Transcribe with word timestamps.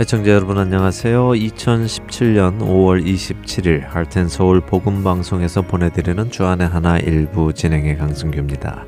애청자 0.00 0.30
여러분 0.30 0.58
안녕하세요. 0.58 1.30
2017년 1.30 2.60
5월 2.60 3.04
27일 3.04 3.80
할텐 3.80 4.28
서울 4.28 4.60
복음 4.60 5.02
방송에서 5.02 5.62
보내드리는 5.62 6.30
주안의 6.30 6.68
하나 6.68 6.98
일부 6.98 7.52
진행의 7.52 7.98
강승규입니다. 7.98 8.86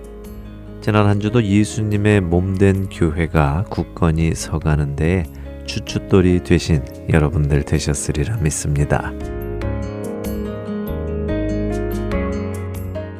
지난 0.80 1.08
한 1.08 1.18
주도 1.18 1.42
예수님의 1.42 2.20
몸된 2.20 2.90
교회가 2.90 3.64
굳건히 3.70 4.36
서가는데 4.36 5.24
주춧돌이 5.66 6.44
되신 6.44 6.84
여러분들 7.12 7.64
되셨으리라 7.64 8.36
믿습니다. 8.36 9.12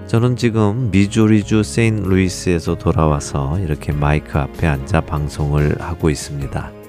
저는 0.07 0.37
지금 0.37 0.93
미조리주 0.93 1.65
세인 1.65 2.05
루이스에서 2.05 2.77
돌아와서 2.77 3.59
이렇게 3.59 3.91
마이크 3.91 4.39
앞에 4.39 4.69
앉아 4.69 5.01
방송을 5.01 5.81
하고 5.81 6.09
있습니다. 6.09 6.80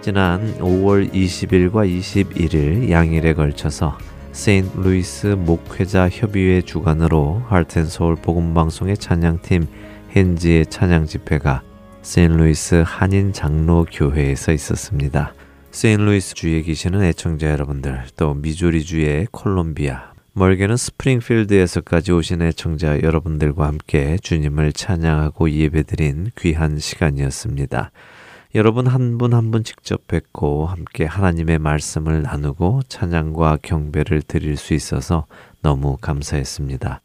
지난 0.00 0.56
5월 0.58 1.12
20일과 1.12 1.86
21일 1.86 2.88
양일에 2.88 3.34
걸쳐서 3.34 3.98
세인 4.32 4.70
루이스 4.76 5.26
목회자 5.26 6.08
협의회 6.08 6.62
주관으로 6.62 7.42
Heart 7.48 7.75
and 7.75 7.92
Soul 7.92 8.14
복음방송의 8.16 8.96
찬양팀 8.96 9.66
헨지의 10.14 10.66
찬양 10.66 11.06
집회가 11.06 11.62
세인 12.02 12.36
루이스 12.36 12.84
한인 12.86 13.32
장로 13.32 13.84
교회에서 13.90 14.52
있었습니다. 14.52 15.34
세인 15.72 16.04
루이스 16.04 16.34
주에 16.34 16.62
계시는 16.62 17.02
애청자 17.02 17.50
여러분들, 17.50 18.04
또 18.16 18.34
미조리 18.34 18.84
주의 18.84 19.26
콜롬비아, 19.30 20.12
멀게는 20.32 20.76
스프링필드에서까지 20.76 22.12
오신 22.12 22.42
애청자 22.42 23.02
여러분들과 23.02 23.66
함께 23.66 24.16
주님을 24.22 24.72
찬양하고 24.72 25.50
예배드린 25.50 26.30
귀한 26.38 26.78
시간이었습니다. 26.78 27.90
여러분 28.58 28.88
한분 28.88 29.34
한 29.34 29.52
분 29.52 29.62
직접 29.62 30.08
뵙고 30.08 30.66
함께 30.66 31.04
하나님의 31.04 31.60
말씀을 31.60 32.22
나누고 32.22 32.80
찬양과 32.88 33.58
경배를 33.62 34.20
드릴 34.22 34.56
수 34.56 34.74
있어서 34.74 35.26
너무 35.62 35.96
감사했습니다. 36.00 37.00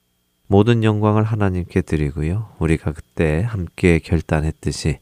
모든 0.48 0.84
영광을 0.84 1.22
하나님께 1.22 1.82
드리고요. 1.82 2.50
우리가 2.58 2.92
그때 2.94 3.44
함께 3.48 4.00
결단했듯이 4.00 4.98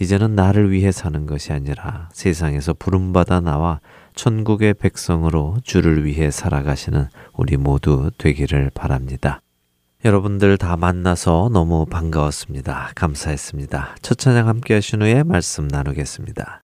이제는 0.00 0.34
나를 0.34 0.72
위해 0.72 0.90
사는 0.90 1.26
것이 1.26 1.52
아니라 1.52 2.08
세상에서 2.12 2.74
부름받아 2.74 3.38
나와 3.38 3.78
천국의 4.16 4.74
백성으로 4.74 5.58
주를 5.62 6.04
위해 6.04 6.32
살아가시는 6.32 7.06
우리 7.34 7.56
모두 7.56 8.10
되기를 8.18 8.72
바랍니다. 8.74 9.42
여러분들 10.04 10.58
다 10.58 10.76
만나서 10.76 11.48
너무 11.50 11.86
반가웠습니다. 11.86 12.90
감사했습니다. 12.94 13.96
첫 14.02 14.18
찬양 14.18 14.48
함께 14.48 14.74
하신 14.74 15.00
후에 15.00 15.22
말씀 15.22 15.66
나누겠습니다. 15.66 16.60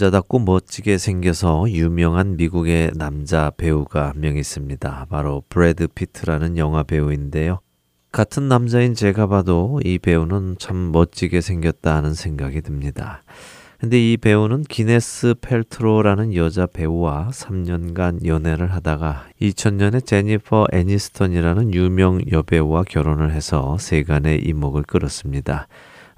남자답고 0.00 0.38
멋지게 0.38 0.96
생겨서 0.96 1.70
유명한 1.70 2.38
미국의 2.38 2.92
남자 2.94 3.50
배우가 3.50 4.08
한 4.08 4.20
명 4.20 4.38
있습니다. 4.38 5.06
바로 5.10 5.42
브래드 5.50 5.88
피트라는 5.88 6.56
영화 6.56 6.82
배우인데요. 6.82 7.60
같은 8.10 8.48
남자인 8.48 8.94
제가 8.94 9.26
봐도 9.26 9.78
이 9.84 9.98
배우는 9.98 10.56
참 10.58 10.90
멋지게 10.90 11.42
생겼다 11.42 11.96
하는 11.96 12.14
생각이 12.14 12.62
듭니다. 12.62 13.22
근데 13.78 13.98
이 13.98 14.16
배우는 14.16 14.62
기네스 14.62 15.34
펠트로라는 15.42 16.34
여자 16.34 16.64
배우와 16.64 17.28
3년간 17.32 18.24
연애를 18.24 18.72
하다가 18.72 19.26
2000년에 19.42 20.06
제니퍼 20.06 20.68
애니스턴이라는 20.72 21.74
유명 21.74 22.20
여배우와 22.30 22.84
결혼을 22.88 23.32
해서 23.32 23.76
세간의 23.78 24.44
이목을 24.46 24.82
끌었습니다. 24.84 25.68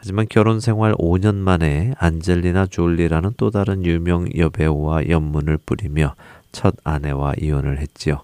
하지만 0.02 0.26
결혼 0.28 0.58
생활 0.58 0.94
5년 0.94 1.37
만에 1.37 1.93
안젤리나 1.96 2.66
졸리라는 2.66 3.34
또 3.37 3.50
다른 3.50 3.87
유명 3.87 4.26
여배우와 4.37 5.08
연문을 5.08 5.58
뿌리며 5.58 6.16
첫 6.50 6.75
아내와 6.82 7.34
이혼을 7.40 7.78
했지요. 7.78 8.22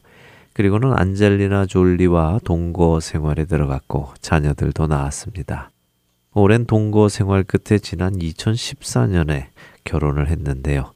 그리고는 0.54 0.92
안젤리나 0.92 1.66
졸리와 1.66 2.40
동거 2.42 2.98
생활에 2.98 3.44
들어갔고 3.44 4.08
자녀들도 4.20 4.88
낳았습니다. 4.88 5.70
오랜 6.34 6.66
동거 6.66 7.08
생활 7.08 7.44
끝에 7.44 7.78
지난 7.78 8.12
2014년에 8.14 9.46
결혼을 9.84 10.26
했는데요. 10.26 10.92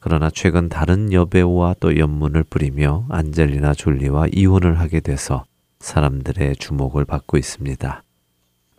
그러나 0.00 0.30
최근 0.30 0.70
다른 0.70 1.12
여배우와 1.12 1.74
또 1.78 1.98
연문을 1.98 2.44
뿌리며 2.44 3.04
안젤리나 3.10 3.74
졸리와 3.74 4.28
이혼을 4.32 4.80
하게 4.80 5.00
돼서 5.00 5.44
사람들의 5.80 6.56
주목을 6.56 7.04
받고 7.04 7.36
있습니다. 7.36 8.02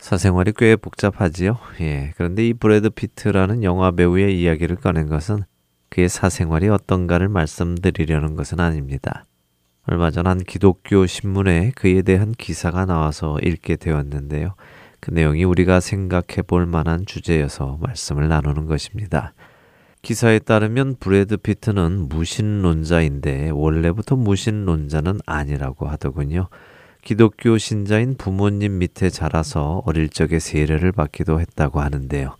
사생활이 0.04 0.52
꽤 0.58 0.76
복잡하지요. 0.76 1.56
예. 1.80 2.12
그런데 2.18 2.46
이 2.46 2.52
브래드 2.52 2.90
피트라는 2.90 3.62
영화 3.62 3.90
배우의 3.90 4.38
이야기를 4.38 4.76
꺼낸 4.76 5.08
것은 5.08 5.44
그의 5.88 6.10
사생활이 6.10 6.68
어떤가를 6.68 7.30
말씀드리려는 7.30 8.36
것은 8.36 8.60
아닙니다. 8.60 9.24
얼마 9.86 10.10
전 10.10 10.26
한 10.26 10.40
기독교 10.40 11.06
신문에 11.06 11.72
그에 11.74 12.02
대한 12.02 12.32
기사가 12.32 12.84
나와서 12.84 13.38
읽게 13.42 13.76
되었는데요. 13.76 14.56
그 15.00 15.10
내용이 15.10 15.44
우리가 15.44 15.80
생각해 15.80 16.42
볼 16.46 16.66
만한 16.66 17.06
주제여서 17.06 17.78
말씀을 17.80 18.28
나누는 18.28 18.66
것입니다. 18.66 19.32
기사에 20.02 20.38
따르면 20.38 20.96
브래드 21.00 21.38
피트는 21.38 22.10
무신론자인데 22.10 23.48
원래부터 23.54 24.16
무신론자는 24.16 25.20
아니라고 25.24 25.88
하더군요. 25.88 26.50
기독교 27.04 27.58
신자인 27.58 28.16
부모님 28.16 28.78
밑에 28.78 29.10
자라서 29.10 29.82
어릴 29.84 30.08
적에 30.08 30.38
세례를 30.38 30.90
받기도 30.90 31.38
했다고 31.38 31.80
하는데요. 31.80 32.38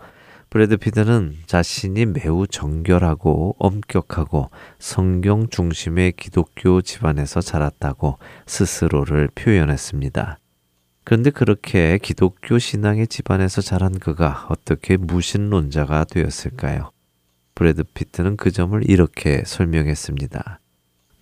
브래드 0.48 0.78
피트는 0.78 1.34
자신이 1.44 2.06
매우 2.06 2.46
정결하고 2.46 3.56
엄격하고 3.58 4.50
성경 4.78 5.50
중심의 5.50 6.12
기독교 6.12 6.80
집안에서 6.80 7.42
자랐다고 7.42 8.18
스스로를 8.46 9.28
표현했습니다. 9.34 10.38
그런데 11.04 11.28
그렇게 11.28 11.98
기독교 11.98 12.58
신앙의 12.58 13.08
집안에서 13.08 13.60
자란 13.60 13.98
그가 13.98 14.46
어떻게 14.48 14.96
무신론자가 14.96 16.04
되었을까요? 16.04 16.90
브래드 17.54 17.84
피트는 17.84 18.38
그 18.38 18.50
점을 18.50 18.80
이렇게 18.88 19.42
설명했습니다. 19.44 20.60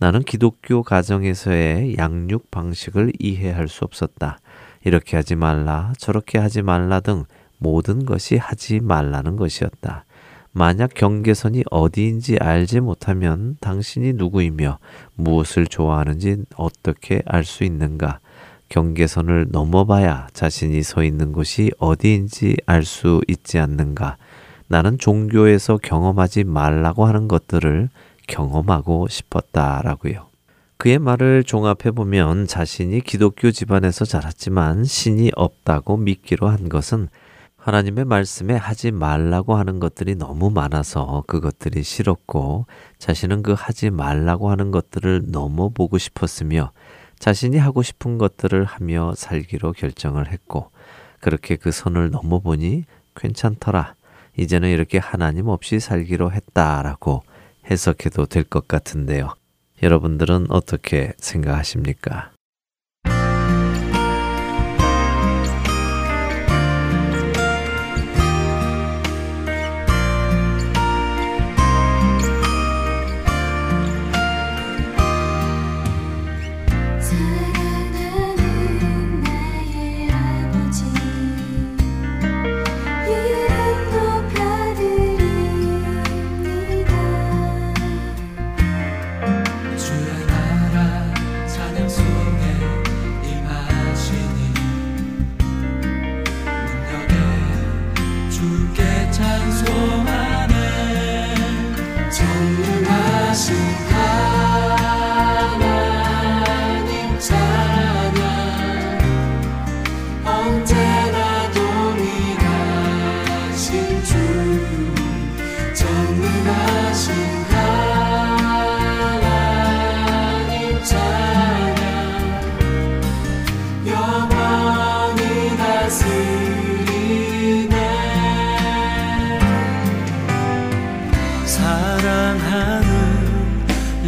나는 0.03 0.25
기독교 0.25 0.83
가정에서의 0.83 1.95
양육 1.97 2.51
방식을 2.51 3.13
이해할 3.21 3.69
수 3.69 3.85
없었다. 3.85 4.41
이렇게 4.83 5.15
하지 5.17 5.37
말라, 5.37 5.93
저렇게 5.97 6.41
하지 6.41 6.61
말라 6.61 6.99
등 6.99 7.23
모든 7.59 8.05
것이 8.05 8.37
하지 8.37 8.81
말라는 8.81 9.37
것이었다. 9.37 10.05
만약 10.51 10.95
경계선이 10.95 11.63
어디인지 11.71 12.39
알지 12.41 12.81
못하면 12.81 13.57
당신이 13.61 14.15
누구이며 14.15 14.81
무엇을 15.15 15.69
좋아하는지 15.69 16.47
어떻게 16.57 17.23
알 17.25 17.45
수 17.45 17.63
있는가? 17.63 18.19
경계선을 18.71 19.51
넘어봐야 19.53 20.27
자신이 20.33 20.83
서 20.83 21.05
있는 21.05 21.31
곳이 21.31 21.71
어디인지 21.79 22.57
알 22.67 22.85
수 22.85 23.21
있지 23.29 23.61
않는가? 23.61 24.17
나는 24.67 24.99
종교에서 24.99 25.77
경험하지 25.77 26.43
말라고 26.43 27.07
하는 27.07 27.29
것들을 27.29 27.89
경험하고 28.33 29.09
싶었다라고요. 29.09 30.29
그의 30.79 30.99
말을 30.99 31.45
종합해 31.45 31.93
보면 31.95 32.47
자신이 32.47 33.03
기독교 33.03 33.53
집안에서 33.53 34.05
자랐지만 34.05 34.85
신이 34.85 35.31
없다고 35.37 35.99
믿기로 35.99 36.49
한 36.49 36.69
것은 36.69 37.09
하나님의 37.57 38.07
말씀에 38.07 38.57
하지 38.57 38.91
말라고 38.91 39.55
하는 39.55 39.79
것들이 39.79 40.17
너무 40.17 40.51
많아서 40.51 41.23
그것들이 41.29 41.85
싫었고 41.85 42.67
자신은 42.99 43.43
그 43.43 43.53
하지 43.53 43.91
말라고 43.91 44.51
하는 44.51 44.73
것들을 44.73 45.27
넘어보고 45.29 45.99
싶었으며 45.99 46.73
자신이 47.21 47.59
하고 47.59 47.83
싶은 47.83 48.19
것들을 48.19 48.65
하며 48.65 49.13
살기로 49.15 49.73
결정을 49.73 50.33
했고 50.33 50.73
그렇게 51.21 51.55
그 51.55 51.71
선을 51.71 52.11
넘어보니 52.11 52.85
괜찮더라. 53.15 53.95
이제는 54.37 54.71
이렇게 54.71 54.99
하나님 54.99 55.47
없이 55.47 55.79
살기로 55.79 56.33
했다라고 56.33 57.23
해석해도 57.71 58.27
될 58.27 58.45
것 58.45 58.67
같은데요. 58.69 59.35
여러분들은 59.83 60.47
어떻게 60.51 61.13
생각하십니까? 61.19 62.32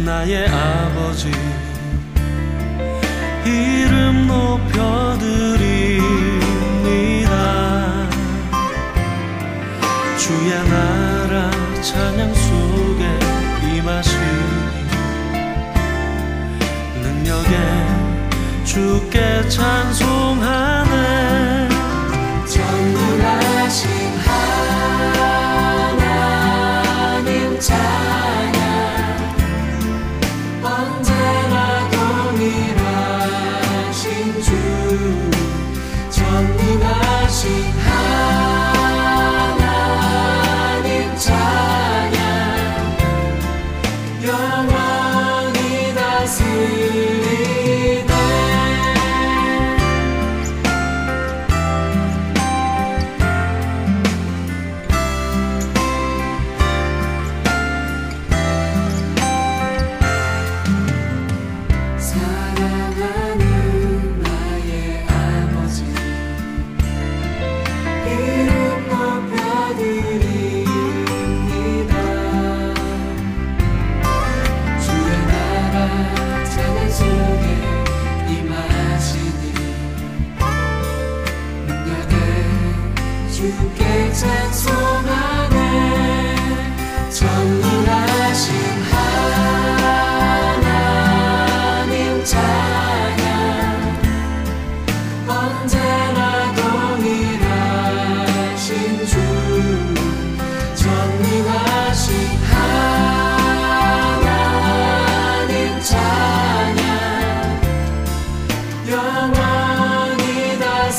나의 0.05 0.47
아버지 0.47 1.31
이름 3.43 4.27
높여드립니다. 4.27 5.27
주의 10.15 10.69
나라 10.69 11.49
찬양 11.81 12.33
속에 12.35 13.19
임하시니 13.77 14.21
능력에 17.01 17.55
주께 18.63 19.49
찬송 19.49 20.14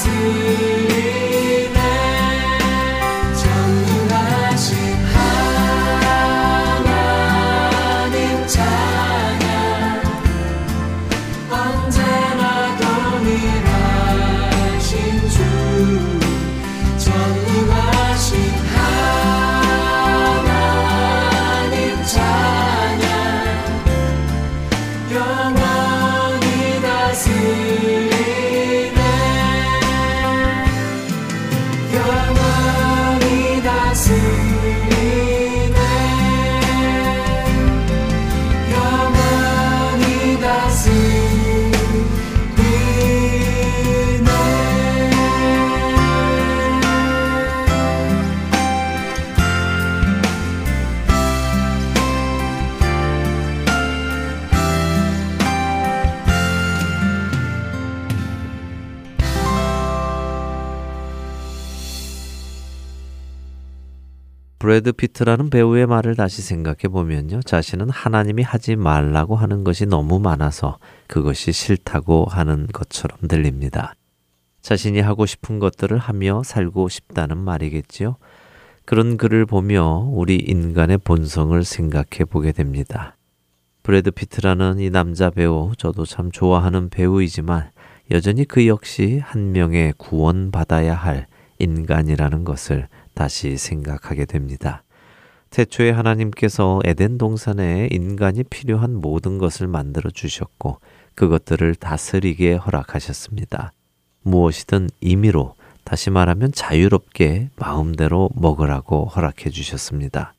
see. 0.06 0.45
브래드 64.76 64.92
피트라는 64.92 65.49
배우의 65.49 65.87
말을 65.87 66.16
다시 66.16 66.42
생각해 66.42 66.88
보면요. 66.92 67.40
자신은 67.40 67.88
하나님이 67.88 68.42
하지 68.42 68.76
말라고 68.76 69.35
하는 69.35 69.64
것이 69.64 69.87
너무 69.87 70.21
많아서 70.21 70.76
그것이 71.06 71.52
싫다고 71.52 72.26
하는 72.26 72.66
것처럼 72.66 73.16
들립니다. 73.26 73.95
자신이 74.61 75.00
하고 75.00 75.25
싶은 75.25 75.61
것들을 75.61 75.97
하며 75.97 76.42
살고 76.45 76.90
싶다는 76.90 77.38
말이겠지요. 77.38 78.16
그런 78.85 79.16
글을 79.16 79.47
보며 79.47 80.11
우리 80.12 80.37
인간의 80.37 80.99
본성을 80.99 81.64
생각해 81.64 82.26
보게 82.28 82.52
됩니다. 82.52 83.16
브래드 83.83 84.11
피트라는 84.11 84.78
이 84.80 84.90
남자 84.90 85.30
배우, 85.30 85.73
저도 85.78 86.04
참 86.04 86.30
좋아하는 86.30 86.90
배우이지만 86.90 87.71
여전히 88.11 88.45
그 88.45 88.66
역시 88.66 89.23
한 89.25 89.52
명의 89.52 89.95
구원받아야 89.97 90.95
할 90.95 91.28
인간이라는 91.61 92.45
것을 92.45 92.88
다시 93.16 93.56
생각하게 93.56 94.26
됩니다. 94.26 94.85
태초에 95.50 95.90
하나님께서 95.90 96.80
에덴 96.85 97.16
동산에 97.18 97.88
인간이 97.90 98.44
필요한 98.44 98.94
모든 99.00 99.38
것을 99.38 99.66
만들어 99.66 100.11
주셨고 100.11 100.80
그것들을 101.14 101.75
다스리게 101.76 102.54
허락하셨습니다. 102.56 103.73
무엇이든 104.23 104.90
임의로 105.00 105.54
다시 105.85 106.11
말하면 106.11 106.52
자유롭게 106.52 107.50
마음대로 107.56 108.28
먹으라고 108.35 109.06
허락해 109.06 109.49
주셨습니다. 109.50 110.35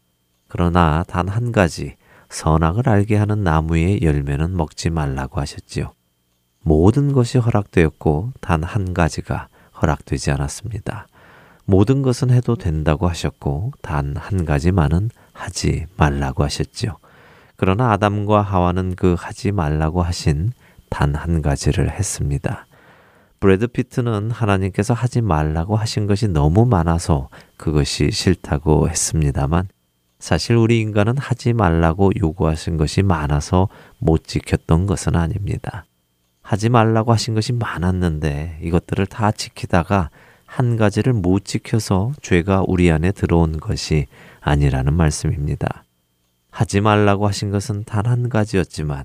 그러나 0.47 1.03
단 1.07 1.29
한 1.29 1.51
가지 1.51 1.95
선악을 2.29 2.87
알게 2.87 3.15
하는 3.15 3.43
나무의 3.43 4.01
열매는 4.03 4.55
먹지 4.55 4.89
말라고 4.91 5.39
하셨지요. 5.41 5.93
모든 6.61 7.11
것이 7.13 7.37
허락되었고 7.39 8.33
단 8.41 8.63
한 8.63 8.93
가지가 8.93 9.47
허락되지 9.81 10.31
않았습니다. 10.31 11.07
모든 11.67 12.01
것은 12.01 12.31
해도 12.31 12.55
된다고 12.55 13.07
하셨고 13.09 13.73
단 13.81 14.15
한 14.17 14.45
가지만은 14.45 15.09
하지 15.33 15.85
말라고 15.97 16.43
하셨지요. 16.45 16.97
그러나 17.57 17.91
아담과 17.91 18.41
하와는 18.41 18.95
그 18.95 19.15
하지 19.17 19.51
말라고 19.51 20.01
하신 20.01 20.53
단 20.89 21.13
한 21.15 21.41
가지를 21.41 21.91
했습니다. 21.91 22.65
브래드 23.39 23.67
피트는 23.67 24.31
하나님께서 24.31 24.93
하지 24.93 25.21
말라고 25.21 25.75
하신 25.75 26.07
것이 26.07 26.27
너무 26.27 26.65
많아서 26.65 27.29
그것이 27.57 28.11
싫다고 28.11 28.89
했습니다만 28.89 29.67
사실 30.19 30.55
우리 30.55 30.79
인간은 30.79 31.17
하지 31.17 31.53
말라고 31.53 32.11
요구하신 32.17 32.77
것이 32.77 33.03
많아서 33.03 33.67
못 33.99 34.23
지켰던 34.25 34.87
것은 34.87 35.15
아닙니다. 35.15 35.85
하지 36.41 36.69
말라고 36.69 37.11
하신 37.11 37.35
것이 37.35 37.51
많았는데 37.51 38.59
이것들을 38.63 39.05
다 39.07 39.31
지키다가 39.31 40.09
한 40.47 40.75
가지를 40.77 41.13
못 41.13 41.45
지켜서 41.45 42.11
죄가 42.23 42.63
우리 42.67 42.89
안에 42.89 43.11
들어온 43.11 43.59
것이 43.59 44.07
아니라는 44.41 44.93
말씀입니다. 44.95 45.83
하지 46.49 46.81
말라고 46.81 47.27
하신 47.27 47.51
것은 47.51 47.83
단 47.83 48.07
한 48.07 48.29
가지였지만 48.29 49.03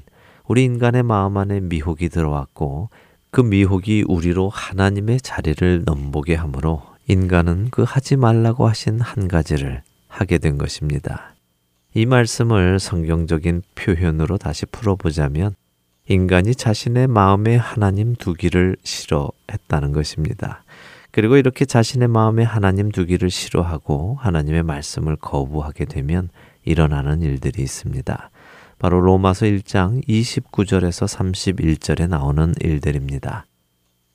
우리 0.49 0.65
인간의 0.65 1.03
마음 1.03 1.37
안에 1.37 1.61
미혹이 1.61 2.09
들어왔고 2.09 2.89
그 3.31 3.41
미혹이 3.43 4.05
우리로 4.09 4.49
하나님의 4.49 5.21
자리를 5.21 5.83
넘보게 5.85 6.35
하므로 6.35 6.83
인간은 7.09 7.69
그 7.71 7.83
하지 7.83 8.17
말라고 8.17 8.69
하신 8.69 9.01
한 9.01 9.29
가지를 9.29 9.83
하게 10.09 10.39
된 10.39 10.57
것입니다. 10.57 11.35
이 11.95 12.07
말씀을 12.07 12.79
성경적인 12.79 13.63
표현으로 13.75 14.39
다시 14.39 14.65
풀어보자면 14.67 15.55
인간이 16.09 16.55
자신의 16.55 17.07
마음에 17.09 17.57
하나님 17.57 18.15
두기를 18.15 18.77
싫어했다는 18.83 19.93
것입니다. 19.93 20.62
그리고 21.13 21.37
이렇게 21.37 21.67
자신의 21.67 22.09
마음에 22.09 22.43
하나님 22.43 22.91
두기를 22.91 23.31
싫어하고 23.31 24.17
하나님의 24.19 24.63
말씀을 24.63 25.17
거부하게 25.17 25.85
되면 25.85 26.31
일어나는 26.65 27.21
일들이 27.21 27.63
있습니다. 27.63 28.31
바로 28.79 29.01
로마서 29.01 29.45
1장 29.47 30.07
29절에서 30.09 31.07
31절에 31.07 32.09
나오는 32.09 32.55
일들입니다. 32.61 33.45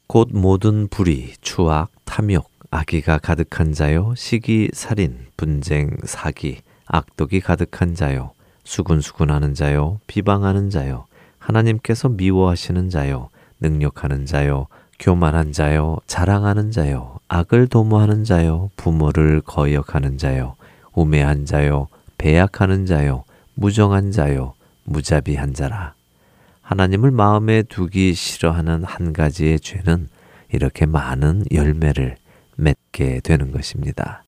곧 0.08 0.30
모든 0.32 0.88
불의, 0.88 1.34
추악, 1.40 1.92
탐욕, 2.04 2.50
악의가 2.72 3.20
가득한 3.20 3.74
자요, 3.74 4.14
시기, 4.18 4.70
살인, 4.74 5.28
분쟁, 5.38 5.98
사기, 6.04 6.62
악독이 6.88 7.42
가득한 7.42 7.94
자요, 7.94 8.32
수군수군하는 8.64 9.54
자요, 9.54 10.00
비방하는 10.08 10.72
자요, 10.72 11.06
하나님께서 11.38 12.10
미워하시는 12.10 12.90
자요, 12.90 13.30
능력하는 13.60 14.26
자요, 14.26 14.68
교만한 15.00 15.52
자요, 15.52 15.98
자랑하는 16.08 16.72
자요, 16.72 17.20
악을 17.28 17.68
도모하는 17.68 18.24
자요, 18.24 18.72
부모를 18.76 19.42
거역하는 19.42 20.18
자요, 20.18 20.56
우매한 20.94 21.46
자요, 21.46 21.88
배약하는 22.18 22.86
자요, 22.86 23.24
무정한 23.54 24.12
자요, 24.12 24.54
무자비한 24.84 25.54
자라. 25.54 25.94
하나님을 26.62 27.12
마음에 27.12 27.64
두기 27.64 28.14
싫어하는 28.14 28.84
한 28.84 29.14
가지의 29.14 29.60
죄는 29.60 30.10
이렇게 30.52 30.86
많은 30.86 31.46
열매를 31.52 32.18
맺게 32.56 33.22
되는 33.24 33.52
것입니다. 33.52 34.24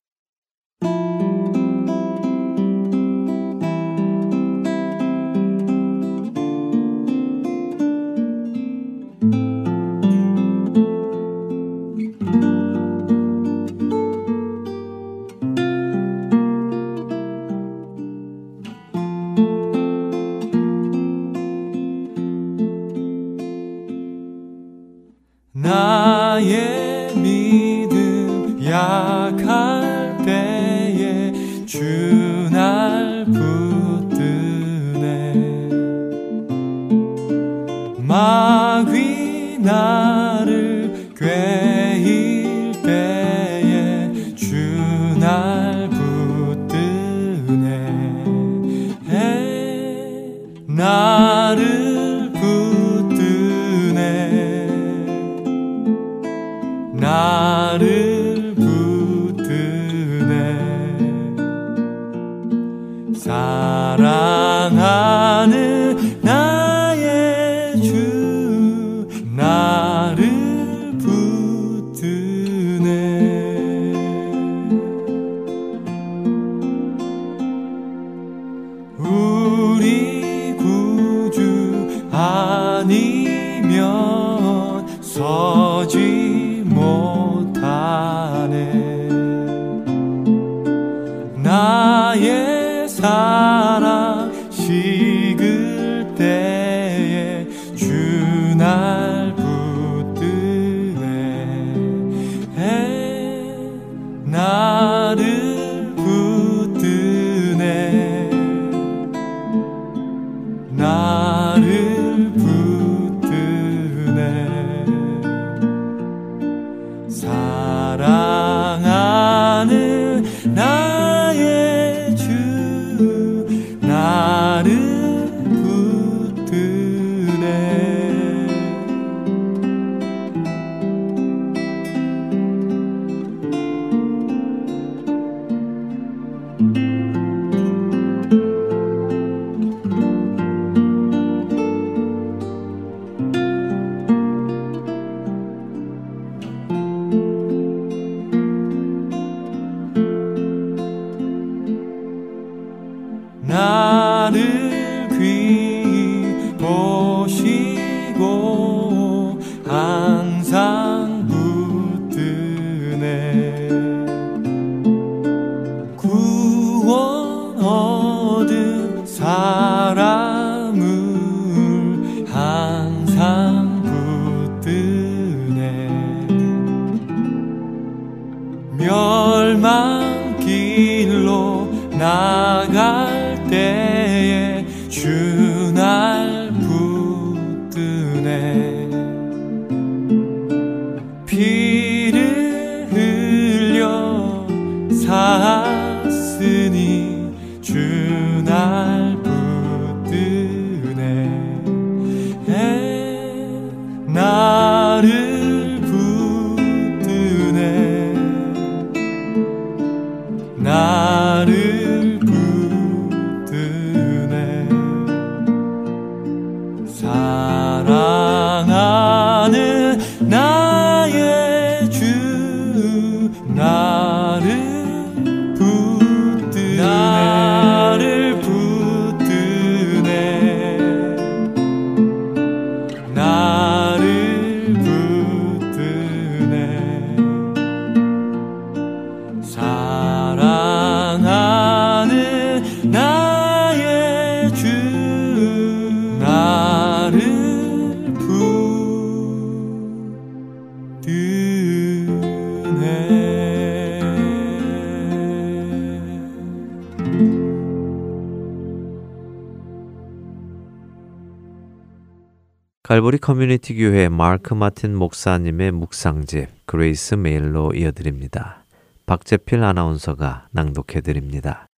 갈보리 262.90 263.18
커뮤니티 263.18 263.76
교회 263.76 264.08
마크 264.08 264.52
마틴 264.52 264.96
목사님의 264.96 265.70
묵상집 265.70 266.66
Grace 266.66 267.14
Mail로 267.14 267.72
이어드립니다. 267.72 268.64
박재필 269.06 269.62
아나운서가 269.62 270.48
낭독해 270.50 271.00
드립니다. 271.00 271.68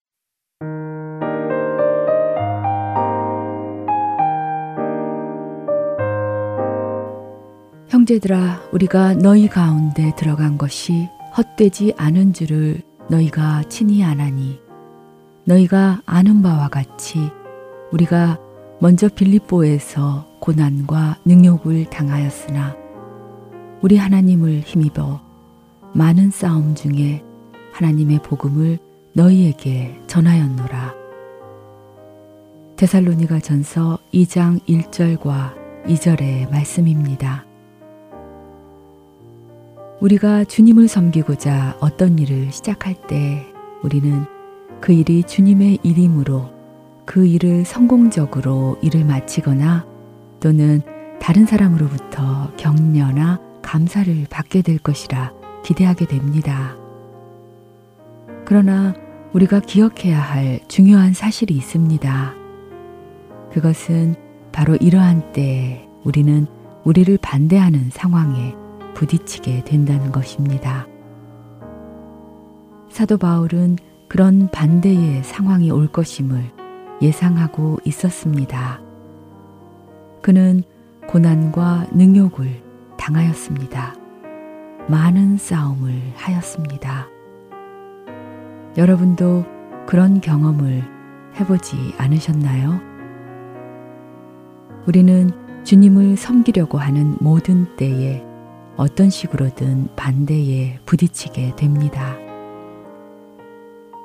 형제들아 7.91 8.71
우리가 8.73 9.13
너희 9.13 9.49
가운데 9.49 10.13
들어간 10.17 10.57
것이 10.57 11.11
헛되지 11.37 11.93
않은 11.99 12.33
줄을 12.33 12.81
너희가 13.11 13.65
친히 13.69 14.03
아나니 14.03 14.63
너희가 15.45 16.01
아는 16.07 16.41
바와 16.41 16.69
같이 16.69 17.19
우리가 17.93 18.39
먼저 18.81 19.11
빌립보에서 19.11 20.32
고난과 20.43 21.19
능욕을 21.25 21.85
당하였으나 21.85 22.77
우리 23.81 23.97
하나님을 23.97 24.63
힘입어 24.63 25.21
많은 25.93 26.33
싸움 26.33 26.75
중에 26.75 27.23
하나님의 27.73 28.23
복음을 28.25 28.79
너희에게 29.13 30.01
전하였노라. 30.09 30.95
데살로니가 32.75 33.39
전서 33.39 34.01
2장 34.13 34.61
1절과 34.67 35.85
2절의 35.85 36.51
말씀입니다. 36.51 37.47
우리가 40.01 40.43
주님을 40.43 40.89
섬기고자 40.89 41.77
어떤 41.79 42.19
일을 42.19 42.51
시작할 42.51 42.97
때 43.07 43.47
우리는 43.85 44.25
그 44.81 44.93
일이 44.93 45.23
주님의 45.23 45.79
일이므로 45.85 46.51
그 47.05 47.25
일을 47.27 47.65
성공적으로 47.65 48.77
일을 48.83 49.05
마치거나 49.05 49.92
또는 50.43 50.83
다른 51.21 51.47
사람으로부터 51.47 52.53
격려나 52.57 53.41
감사를 53.63 54.27
받게 54.29 54.63
될 54.63 54.77
것이라 54.79 55.33
기대하게 55.65 56.07
됩니다. 56.07 56.77
그러나 58.45 58.93
우리가 59.33 59.61
기억해야 59.61 60.21
할 60.21 60.59
중요한 60.67 61.15
사실이 61.15 61.55
있습니다. 61.55 62.35
그것은 63.53 64.17
바로 64.51 64.75
이러한 64.75 65.33
때에 65.33 65.87
우리는 66.03 66.47
우리를 66.85 67.17
반대하는 67.23 67.91
상황에 67.91 68.57
부딪히게 68.95 69.63
된다는 69.65 70.11
것입니다. 70.11 70.89
사도 72.91 73.17
바울은 73.17 73.79
그런 74.09 74.51
반대의 74.51 75.23
상황이 75.23 75.71
올 75.71 75.87
것임을 75.87 76.51
예상하고 77.01 77.79
있었습니다. 77.85 78.92
그는 80.23 80.63
고난과 81.09 81.89
능욕을 81.93 82.63
당하였습니다. 82.97 83.95
많은 84.89 85.37
싸움을 85.37 85.93
하였습니다. 86.15 87.09
여러분도 88.77 89.45
그런 89.87 90.21
경험을 90.21 90.83
해보지 91.39 91.95
않으셨나요? 91.99 92.81
우리는 94.87 95.31
주님을 95.65 96.17
섬기려고 96.17 96.79
하는 96.79 97.17
모든 97.21 97.77
때에 97.77 98.25
어떤 98.77 99.11
식으로든 99.11 99.89
반대에 99.97 100.79
부딪히게 100.87 101.57
됩니다. 101.57 102.17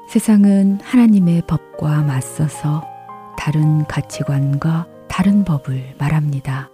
세상은 0.09 0.79
하나님의 0.81 1.43
법과 1.47 2.03
맞서서 2.03 2.83
다른 3.37 3.85
가치관과 3.85 4.96
다른 5.07 5.43
법을 5.43 5.95
말합니다. 5.97 6.69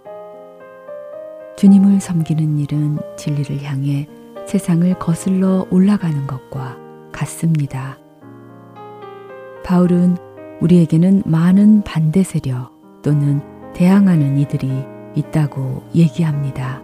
주님을 1.56 2.00
섬기는 2.00 2.58
일은 2.58 2.98
진리를 3.16 3.62
향해 3.62 4.08
세상을 4.46 4.98
거슬러 4.98 5.66
올라가는 5.70 6.26
것과 6.26 6.76
같습니다. 7.12 7.98
바울은 9.64 10.16
우리에게는 10.60 11.22
많은 11.24 11.82
반대 11.82 12.22
세력 12.22 12.72
또는 13.02 13.40
대항하는 13.72 14.38
이들이 14.38 14.84
있다고 15.14 15.82
얘기합니다. 15.94 16.82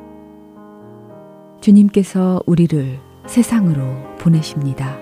주님께서 1.61 2.43
우리를 2.47 2.99
세상으로 3.27 3.83
보내십니다. 4.19 4.97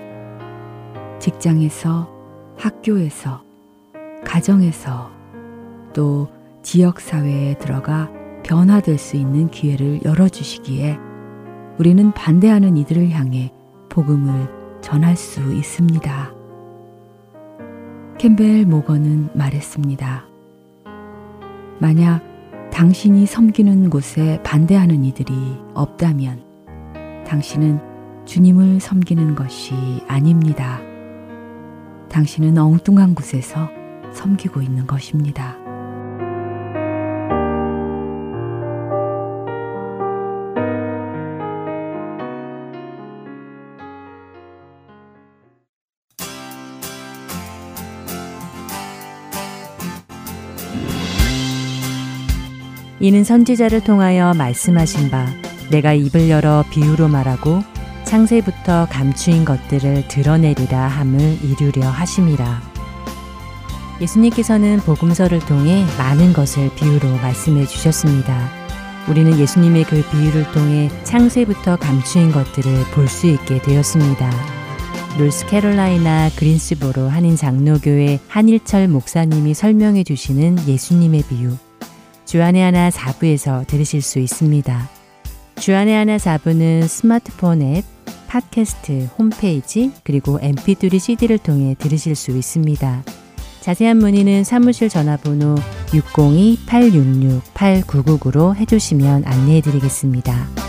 직장에서, 1.19 2.09
학교에서, 2.57 3.43
가정에서, 4.25 5.09
또 5.93 6.27
지역사회에 6.61 7.57
들어가 7.57 8.09
변화될 8.43 8.97
수 8.97 9.17
있는 9.17 9.49
기회를 9.49 10.01
열어주시기에 10.03 10.97
우리는 11.77 12.11
반대하는 12.11 12.77
이들을 12.77 13.09
향해 13.11 13.51
복음을 13.89 14.47
전할 14.81 15.15
수 15.15 15.53
있습니다. 15.53 16.33
캠벨 18.17 18.65
모건은 18.65 19.29
말했습니다. 19.33 20.25
만약 21.79 22.21
당신이 22.71 23.25
섬기는 23.25 23.89
곳에 23.89 24.41
반대하는 24.43 25.03
이들이 25.05 25.33
없다면 25.73 26.43
당신은 27.25 27.79
주님을 28.25 28.79
섬기는 28.79 29.35
것이 29.35 29.73
아닙니다. 30.07 30.81
당신은 32.09 32.57
엉뚱한 32.57 33.15
곳에서 33.15 33.69
섬기고 34.13 34.61
있는 34.61 34.85
것입니다. 34.85 35.68
이는 52.99 53.23
선지자를 53.23 53.81
통하여 53.83 54.33
말씀하신 54.33 55.09
바 55.09 55.25
내가 55.69 55.93
입을 55.93 56.29
열어 56.29 56.65
비유로 56.69 57.07
말하고 57.07 57.61
창세부터 58.03 58.87
감추인 58.89 59.45
것들을 59.45 60.07
드러내리라 60.07 60.87
함을 60.87 61.37
이루려 61.43 61.87
하심이라. 61.87 62.61
예수님께서는 64.01 64.79
복음서를 64.79 65.39
통해 65.39 65.85
많은 65.97 66.33
것을 66.33 66.73
비유로 66.75 67.07
말씀해 67.17 67.67
주셨습니다. 67.67 68.49
우리는 69.07 69.37
예수님의 69.37 69.83
그 69.85 70.03
비유를 70.09 70.51
통해 70.51 70.89
창세부터 71.03 71.77
감추인 71.77 72.31
것들을 72.31 72.85
볼 72.93 73.07
수 73.07 73.27
있게 73.27 73.61
되었습니다. 73.61 74.29
노스캐롤라이나 75.17 76.29
그린스보로 76.35 77.09
한인 77.09 77.35
장로교회 77.35 78.19
한일철 78.27 78.87
목사님이 78.87 79.53
설명해 79.53 80.03
주시는 80.03 80.67
예수님의 80.67 81.23
비유. 81.29 81.57
주안의 82.29 82.61
하나 82.61 82.89
4부에서 82.91 83.65
들으실 83.65 84.03
수 84.03 84.19
있습니다. 84.19 84.87
주안의 85.59 85.95
하나 85.95 86.17
4부는 86.17 86.87
스마트폰 86.87 87.63
앱, 87.63 87.83
팟캐스트, 88.27 89.09
홈페이지, 89.17 89.91
그리고 90.03 90.37
mp3 90.37 90.99
cd를 90.99 91.39
통해 91.39 91.75
들으실 91.79 92.13
수 92.13 92.29
있습니다. 92.29 93.03
자세한 93.61 93.97
문의는 93.97 94.43
사무실 94.43 94.89
전화번호 94.89 95.55
602-866-8999로 95.87 98.55
해주시면 98.55 99.23
안내해 99.25 99.61
드리겠습니다. 99.61 100.68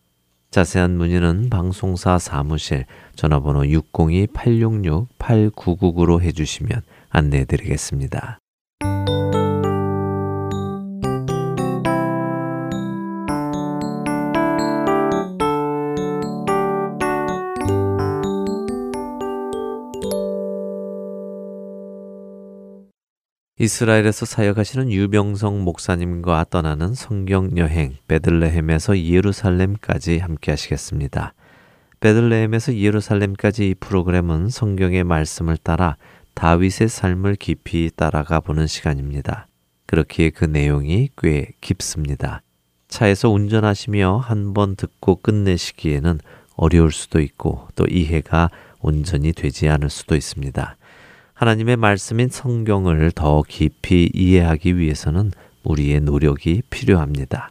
자세한 0.51 0.97
문의는 0.97 1.49
방송사 1.49 2.19
사무실 2.19 2.85
전화번호 3.15 3.61
602-866-8999로 3.61 6.21
해주시면 6.21 6.81
안내해 7.09 7.45
드리겠습니다. 7.45 8.40
이스라엘에서 23.61 24.25
사역하시는 24.25 24.91
유병성 24.91 25.63
목사님과 25.63 26.47
떠나는 26.49 26.95
성경 26.95 27.55
여행 27.59 27.95
베들레헴에서 28.07 28.97
예루살렘까지 28.97 30.17
함께 30.17 30.51
하시겠습니다. 30.51 31.35
베들레헴에서 31.99 32.75
예루살렘까지 32.77 33.69
이 33.69 33.75
프로그램은 33.75 34.49
성경의 34.49 35.03
말씀을 35.03 35.57
따라 35.57 35.95
다윗의 36.33 36.89
삶을 36.89 37.35
깊이 37.35 37.91
따라가 37.95 38.39
보는 38.39 38.65
시간입니다. 38.65 39.45
그렇기에 39.85 40.31
그 40.31 40.45
내용이 40.45 41.09
꽤 41.15 41.51
깊습니다. 41.61 42.41
차에서 42.87 43.29
운전하시며 43.29 44.23
한 44.25 44.55
번 44.55 44.75
듣고 44.75 45.17
끝내시기에는 45.17 46.19
어려울 46.55 46.91
수도 46.91 47.19
있고 47.19 47.67
또 47.75 47.85
이해가 47.85 48.49
온전히 48.79 49.33
되지 49.33 49.69
않을 49.69 49.91
수도 49.91 50.15
있습니다. 50.15 50.77
하나님의 51.41 51.75
말씀인 51.75 52.29
성경을 52.29 53.13
더 53.15 53.41
깊이 53.41 54.11
이해하기 54.13 54.77
위해서는 54.77 55.31
우리의 55.63 55.99
노력이 56.01 56.61
필요합니다. 56.69 57.49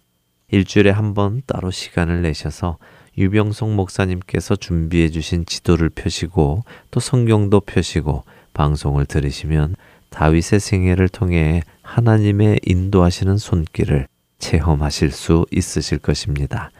일주일에 0.53 0.91
한 0.91 1.13
번 1.13 1.43
따로 1.45 1.73
시간을 1.73 2.23
내셔서 2.23 2.79
유병성 3.19 3.75
목사님께서 3.75 4.55
준비해 4.55 5.09
주신 5.09 5.45
지도를 5.45 5.89
펴시고 5.89 6.63
또 6.93 7.01
성경도 7.01 7.59
펴시고 7.63 8.23
방송을 8.55 9.07
들으시면 9.07 9.75
다윗의 10.11 10.61
생애를 10.61 11.09
통해 11.09 11.63
하나님의 11.83 12.61
인도하시는 12.65 13.39
손길을 13.39 14.07
체험하실 14.39 15.11
수 15.11 15.47
있으실 15.51 15.99
것입니다. 15.99 16.71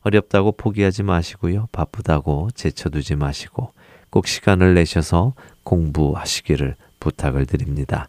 어렵다고 0.00 0.50
포기하지 0.50 1.04
마시고요. 1.04 1.68
바쁘다고 1.70 2.48
제쳐두지 2.56 3.14
마시고 3.14 3.75
꼭 4.16 4.26
시간을 4.26 4.72
내셔서 4.72 5.34
공부하시기를 5.62 6.76
부탁을 7.00 7.44
드립니다. 7.44 8.08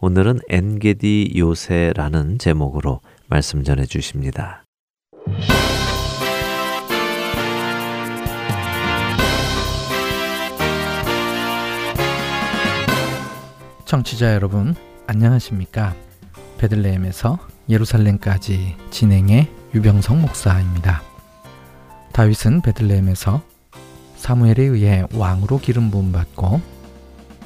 오늘은 0.00 0.38
엔게디 0.48 1.32
요새라는 1.36 2.38
제목으로 2.38 3.00
말씀 3.26 3.64
전해 3.64 3.84
주십니다. 3.84 4.62
청취자 13.86 14.34
여러분, 14.34 14.76
안녕하십니까? 15.08 15.96
베들레헴에서 16.58 17.40
예루살렘까지 17.68 18.76
진행해 18.90 19.48
유병성 19.74 20.22
목사입니다. 20.22 21.02
다윗은 22.12 22.60
베들레헴에서 22.60 23.42
사무엘에 24.14 24.62
의해 24.62 25.04
왕으로 25.12 25.58
기름 25.58 25.90
부음 25.90 26.12
받고 26.12 26.60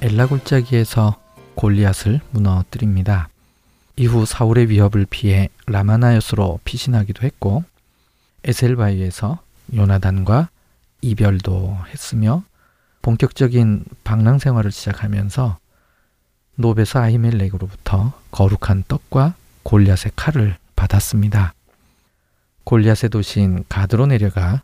엘라 0.03 0.27
골짜기에서 0.27 1.22
골리앗을 1.55 2.21
무너뜨립니다. 2.31 3.29
이후 3.97 4.25
사울의 4.25 4.71
위협을 4.71 5.07
피해 5.09 5.49
라마나요스로 5.67 6.61
피신하기도 6.65 7.23
했고 7.27 7.65
에셀바이에서 8.45 9.39
요나단과 9.75 10.49
이별도 11.03 11.77
했으며 11.89 12.43
본격적인 13.03 13.85
방랑 14.05 14.39
생활을 14.39 14.71
시작하면서 14.71 15.59
노베스 16.57 16.99
아히멜렉으로부터 16.99 18.13
거룩한 18.31 18.85
떡과 18.89 19.35
골리앗의 19.63 20.13
칼을 20.17 20.57
받았습니다. 20.77 21.55
골리앗의 22.65 23.11
도시인 23.11 23.65
가드로 23.69 24.07
내려가 24.07 24.63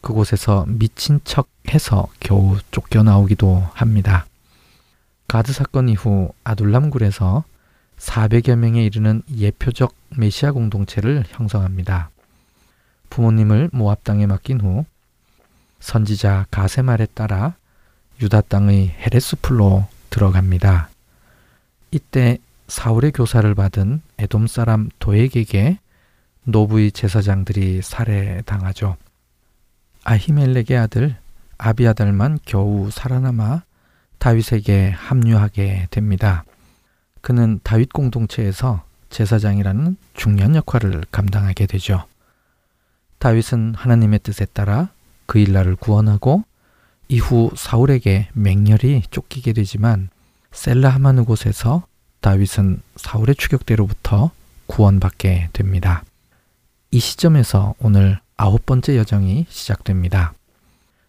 그곳에서 0.00 0.64
미친 0.68 1.20
척 1.24 1.48
해서 1.70 2.08
겨우 2.20 2.58
쫓겨나오기도 2.70 3.68
합니다. 3.72 4.26
가드 5.34 5.52
사건 5.52 5.88
이후 5.88 6.32
아둘람굴에서 6.44 7.42
400여 7.98 8.54
명에 8.54 8.84
이르는 8.84 9.22
예표적 9.36 9.92
메시아 10.16 10.52
공동체를 10.52 11.24
형성합니다. 11.26 12.10
부모님을 13.10 13.70
모압 13.72 14.04
땅에 14.04 14.26
맡긴 14.26 14.60
후 14.60 14.84
선지자 15.80 16.46
가세 16.52 16.82
말에 16.82 17.06
따라 17.14 17.56
유다 18.22 18.42
땅의 18.42 18.90
헤레스풀로 18.90 19.88
들어갑니다. 20.10 20.88
이때 21.90 22.38
사울의 22.68 23.10
교사를 23.10 23.52
받은 23.56 24.02
에돔 24.18 24.46
사람 24.46 24.88
도액에게 25.00 25.80
노부의 26.44 26.92
제사장들이 26.92 27.82
살해당하죠. 27.82 28.96
아히멜렉의 30.04 30.78
아들 30.78 31.16
아비아달만 31.58 32.38
겨우 32.44 32.88
살아남아 32.92 33.64
다윗에게 34.24 34.88
합류하게 34.88 35.88
됩니다. 35.90 36.44
그는 37.20 37.60
다윗 37.62 37.92
공동체에서 37.92 38.82
제사장이라는 39.10 39.98
중요한 40.14 40.56
역할을 40.56 41.02
감당하게 41.12 41.66
되죠. 41.66 42.06
다윗은 43.18 43.74
하나님의 43.74 44.20
뜻에 44.20 44.46
따라 44.46 44.88
그 45.26 45.38
일날을 45.38 45.76
구원하고 45.76 46.42
이후 47.08 47.50
사울에게 47.54 48.28
맹렬히 48.32 49.02
쫓기게 49.10 49.52
되지만 49.52 50.08
셀라 50.52 50.88
하마느 50.88 51.24
곳에서 51.24 51.86
다윗은 52.22 52.80
사울의 52.96 53.34
추격대로부터 53.34 54.30
구원받게 54.68 55.50
됩니다. 55.52 56.02
이 56.90 56.98
시점에서 56.98 57.74
오늘 57.78 58.18
아홉 58.38 58.64
번째 58.64 58.96
여정이 58.96 59.44
시작됩니다. 59.50 60.32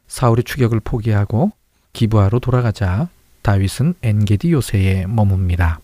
사울의 0.09 0.43
추격을 0.43 0.81
포기하고 0.81 1.53
기부하로 1.95 2.39
돌아가자 2.39 3.07
다윗은 3.41 3.95
엔게디 4.01 4.51
요새에 4.51 5.05
머뭅니다. 5.05 5.79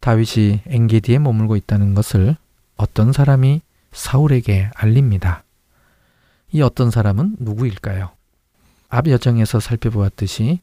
다윗이 0.00 0.62
엔게디에 0.66 1.20
머물고 1.20 1.54
있다는 1.56 1.94
것을 1.94 2.36
어떤 2.76 3.12
사람이 3.12 3.62
사울에게 3.92 4.70
알립니다. 4.74 5.44
이 6.50 6.60
어떤 6.60 6.90
사람은 6.90 7.36
누구일까요? 7.38 8.10
앞 8.88 9.06
여정에서 9.06 9.60
살펴보았듯이 9.60 10.60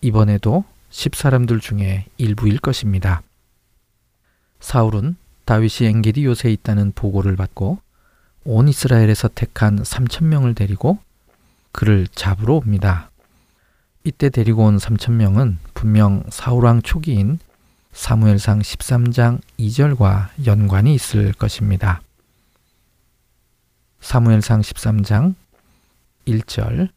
이번에도 0.00 0.64
10사람들 0.90 1.60
중에 1.60 2.06
일부일 2.18 2.60
것입니다. 2.60 3.22
사울은 4.60 5.16
다윗이 5.44 5.88
엔게디 5.88 6.24
요새에 6.24 6.52
있다는 6.52 6.92
보고를 6.94 7.36
받고 7.36 7.78
온 8.44 8.68
이스라엘에서 8.68 9.28
택한 9.34 9.82
3천명을 9.82 10.54
데리고 10.54 10.98
그를 11.72 12.06
잡으러 12.14 12.54
옵니다. 12.54 13.10
이때 14.08 14.30
데리고 14.30 14.64
온 14.64 14.78
3천명은 14.78 15.58
분명 15.74 16.24
사울왕 16.30 16.80
초기인 16.80 17.38
사무엘상 17.92 18.60
13장 18.60 19.38
2절과 19.58 20.28
연관이 20.46 20.94
있을 20.94 21.34
것입니다. 21.34 22.00
사무엘상 24.00 24.62
13장 24.62 25.34
1절 26.26 26.88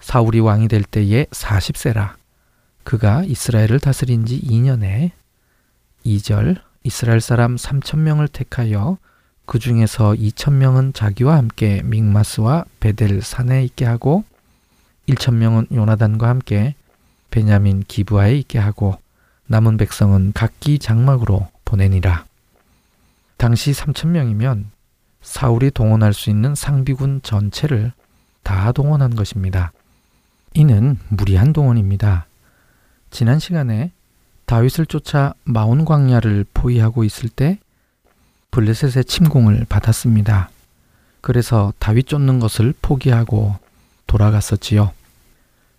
사울이 0.00 0.40
왕이 0.40 0.68
될 0.68 0.82
때에 0.82 1.24
40세라 1.30 2.16
그가 2.84 3.24
이스라엘을 3.24 3.80
다스린 3.80 4.26
지 4.26 4.38
2년에 4.42 5.12
2절 6.04 6.60
이스라엘 6.82 7.22
사람 7.22 7.56
3천명을 7.56 8.30
택하여 8.30 8.98
그 9.46 9.58
중에서 9.58 10.12
2천명은 10.12 10.94
자기와 10.94 11.38
함께 11.38 11.80
믹마스와 11.84 12.66
베델 12.80 13.22
산에 13.22 13.64
있게 13.64 13.86
하고 13.86 14.24
1천명은 15.08 15.74
요나단과 15.74 16.28
함께 16.28 16.74
베냐민 17.30 17.84
기브아에 17.86 18.36
있게 18.38 18.58
하고 18.58 18.98
남은 19.46 19.76
백성은 19.76 20.32
각기 20.34 20.78
장막으로 20.78 21.48
보내니라. 21.64 22.24
당시 23.36 23.72
3천명이면 23.72 24.66
사울이 25.22 25.70
동원할 25.70 26.12
수 26.12 26.30
있는 26.30 26.54
상비군 26.54 27.22
전체를 27.22 27.92
다 28.42 28.72
동원한 28.72 29.14
것입니다. 29.14 29.72
이는 30.54 30.98
무리한 31.08 31.52
동원입니다. 31.52 32.26
지난 33.10 33.38
시간에 33.38 33.92
다윗을 34.46 34.86
쫓아 34.86 35.34
마온 35.44 35.84
광야를 35.84 36.46
포위하고 36.52 37.04
있을 37.04 37.28
때 37.28 37.58
블레셋의 38.50 39.04
침공을 39.04 39.66
받았습니다. 39.68 40.50
그래서 41.20 41.72
다윗 41.78 42.08
쫓는 42.08 42.40
것을 42.40 42.74
포기하고 42.82 43.56
돌아갔었지요. 44.10 44.92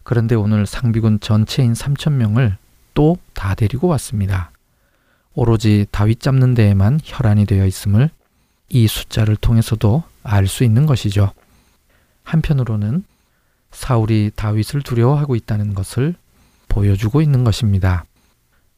그런데 0.04 0.36
오늘 0.36 0.65
상비군 0.65 1.20
전체인 1.20 1.74
3천 1.74 2.13
명을 2.13 2.56
또 2.94 3.17
다 3.34 3.56
데리고 3.56 3.88
왔습니다. 3.89 4.52
오로지 5.34 5.86
다윗 5.91 6.20
잡는 6.22 6.54
데에만 6.54 7.00
혈안이 7.04 7.46
되어 7.46 7.65
있음을 7.65 8.10
이 8.70 8.88
숫자를 8.88 9.36
통해서도 9.36 10.04
알 10.24 10.48
수 10.48 10.63
있는 10.63 10.86
것이죠. 10.86 11.32
한편으로는 12.24 13.04
사울이 13.72 14.32
다윗을 14.36 14.84
두려워하고 14.84 15.36
있다는 15.36 15.74
것을 15.74 16.15
보여주고 16.67 17.22
있는 17.22 17.44
것입니다. 17.44 18.06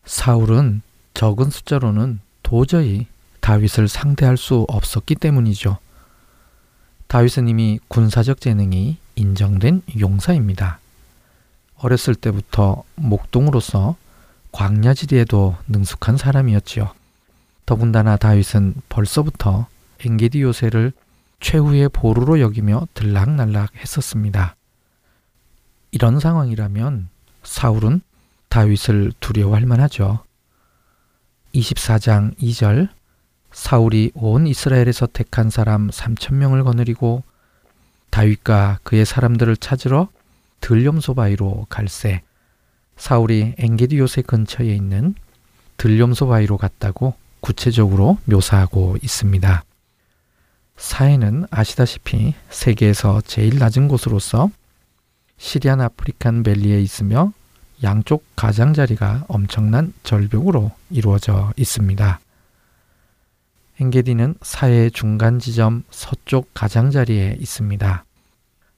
사울은 0.06 0.82
적은 1.13 1.50
숫자로는 1.50 2.20
도저히 2.42 3.08
다윗을 3.42 3.88
상대할 3.88 4.38
수 4.38 4.66
없었기 4.70 5.16
때문이죠. 5.16 5.78
다윗은 7.08 7.48
이미 7.50 7.80
군사적 7.89 8.39
재능이 8.39 8.98
인정된 9.15 9.82
용사입니다. 9.99 10.80
어렸을 11.78 12.15
때부터 12.15 12.84
목동으로서 12.95 13.95
광야지대에도 14.52 15.58
능숙한 15.67 16.17
사람이었지요. 16.17 16.91
더군다나 17.65 18.17
다윗은 18.17 18.76
벌써부터 18.89 19.67
엔게디 20.06 20.41
요새를 20.41 20.93
최후의 21.39 21.89
보루로 21.89 22.39
여기며 22.39 22.88
들락날락 22.93 23.76
했었습니다. 23.76 24.56
이런 25.91 26.19
상황이라면 26.19 27.10
사울은 27.43 28.02
다윗을 28.49 29.13
두려워할 29.19 29.65
만하죠. 29.65 30.23
24장 31.54 32.38
2절 32.38 32.89
사울이 33.52 34.12
온 34.15 34.47
이스라엘에서 34.47 35.08
택한 35.08 35.49
사람 35.49 35.89
3천 35.89 36.34
명을 36.36 36.63
거느리고 36.63 37.23
다윗과 38.13 38.78
그의 38.84 39.06
사람들을 39.06 39.58
찾으러 39.58 40.08
들염소 40.62 41.15
바위로 41.15 41.65
갈새 41.67 42.21
사울이 42.95 43.56
엔게디 43.58 43.97
요새 43.97 44.21
근처에 44.21 44.67
있는 44.67 45.15
들염소 45.78 46.28
바위로 46.28 46.58
갔다고 46.58 47.15
구체적으로 47.39 48.19
묘사하고 48.26 48.97
있습니다. 49.02 49.63
사해는 50.78 51.47
아시다시피 51.49 52.36
세계에서 52.52 53.21
제일 53.21 53.58
낮은 53.58 53.88
곳으로서 53.88 54.52
Syrian 55.38 55.82
African 55.82 56.43
Valley에 56.43 56.80
있으며 56.82 57.34
양쪽 57.82 58.23
가장자리가 58.36 59.26
엄청난 59.28 59.91
절벽으로 60.04 60.71
이루어져 60.91 61.52
있습니다. 61.58 62.19
엔게디는 63.79 64.36
사해의 64.41 64.91
중간 64.91 65.39
지점 65.39 65.83
서쪽 65.89 66.49
가장자리에 66.53 67.38
있습니다. 67.39 68.05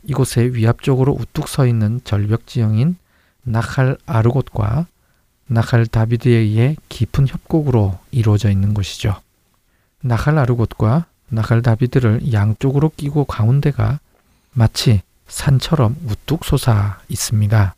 이곳에 0.03 0.43
위압적으로 0.43 1.13
우뚝 1.13 1.47
서 1.49 1.65
있는 1.65 1.99
절벽 2.03 2.47
지형인 2.47 2.97
나칼 3.43 3.97
아르곳과 4.05 4.87
나칼 5.47 5.85
다비드에 5.85 6.31
의해 6.31 6.75
깊은 6.89 7.27
협곡으로 7.27 7.97
이루어져 8.11 8.49
있는 8.49 8.73
곳이죠. 8.73 9.15
나칼 10.01 10.37
아르곳과 10.37 11.05
나칼 11.29 11.61
다비드를 11.61 12.33
양쪽으로 12.33 12.91
끼고 12.95 13.25
가운데가 13.25 13.99
마치 14.53 15.01
산처럼 15.27 15.95
우뚝 16.05 16.45
솟아 16.45 16.99
있습니다. 17.09 17.75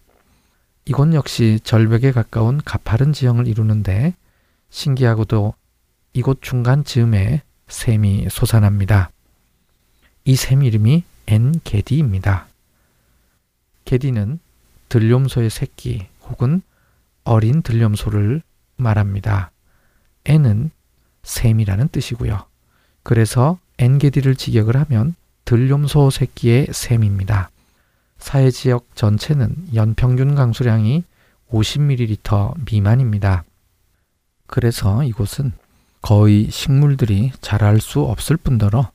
이곳 0.85 1.13
역시 1.13 1.59
절벽에 1.63 2.11
가까운 2.11 2.61
가파른 2.63 3.11
지형을 3.11 3.47
이루는데 3.47 4.13
신기하고도 4.69 5.53
이곳 6.17 6.41
중간 6.41 6.83
즈음에 6.83 7.43
샘이 7.67 8.27
솟아납니다. 8.31 9.11
이 10.25 10.35
샘 10.35 10.63
이름이 10.63 11.03
엔게디입니다. 11.27 12.47
게디는 13.85 14.39
들염소의 14.89 15.51
새끼 15.51 16.07
혹은 16.23 16.63
어린 17.23 17.61
들염소를 17.61 18.41
말합니다. 18.77 19.51
엔은 20.25 20.71
샘이라는 21.21 21.89
뜻이고요. 21.89 22.45
그래서 23.03 23.59
엔게디를 23.77 24.35
직역을 24.37 24.75
하면 24.75 25.13
들염소 25.45 26.09
새끼의 26.09 26.69
샘입니다. 26.71 27.51
사해 28.17 28.49
지역 28.49 28.87
전체는 28.95 29.67
연평균 29.75 30.33
강수량이 30.33 31.03
50ml 31.51 32.55
미만입니다. 32.65 33.43
그래서 34.47 35.03
이곳은 35.03 35.53
거의 36.01 36.49
식물들이 36.49 37.31
자랄 37.41 37.79
수 37.81 38.01
없을 38.01 38.37
뿐더러 38.37 38.91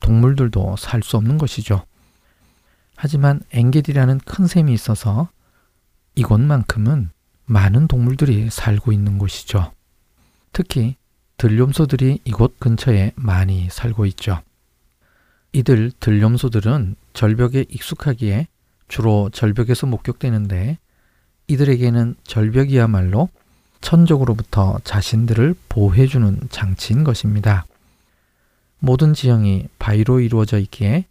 동물들도 0.00 0.76
살 0.76 1.02
수 1.02 1.16
없는 1.16 1.38
것이죠. 1.38 1.84
하지만 2.96 3.40
엥게디라는 3.52 4.20
큰 4.20 4.46
샘이 4.46 4.72
있어서 4.72 5.28
이곳만큼은 6.14 7.10
많은 7.46 7.88
동물들이 7.88 8.48
살고 8.50 8.92
있는 8.92 9.18
곳이죠. 9.18 9.72
특히 10.52 10.96
들염소들이 11.36 12.20
이곳 12.24 12.58
근처에 12.60 13.12
많이 13.16 13.68
살고 13.70 14.06
있죠. 14.06 14.40
이들 15.52 15.92
들염소들은 16.00 16.96
절벽에 17.12 17.64
익숙하기에 17.68 18.46
주로 18.88 19.30
절벽에서 19.30 19.86
목격되는데 19.86 20.78
이들에게는 21.48 22.16
절벽이야말로 22.24 23.28
천적으로부터 23.84 24.78
자신들을 24.82 25.54
보호해주는 25.68 26.48
장치인 26.50 27.04
것입니다. 27.04 27.66
모든 28.78 29.12
지형이 29.12 29.68
바위로 29.78 30.20
이루어져 30.20 30.58
있기에 30.58 31.04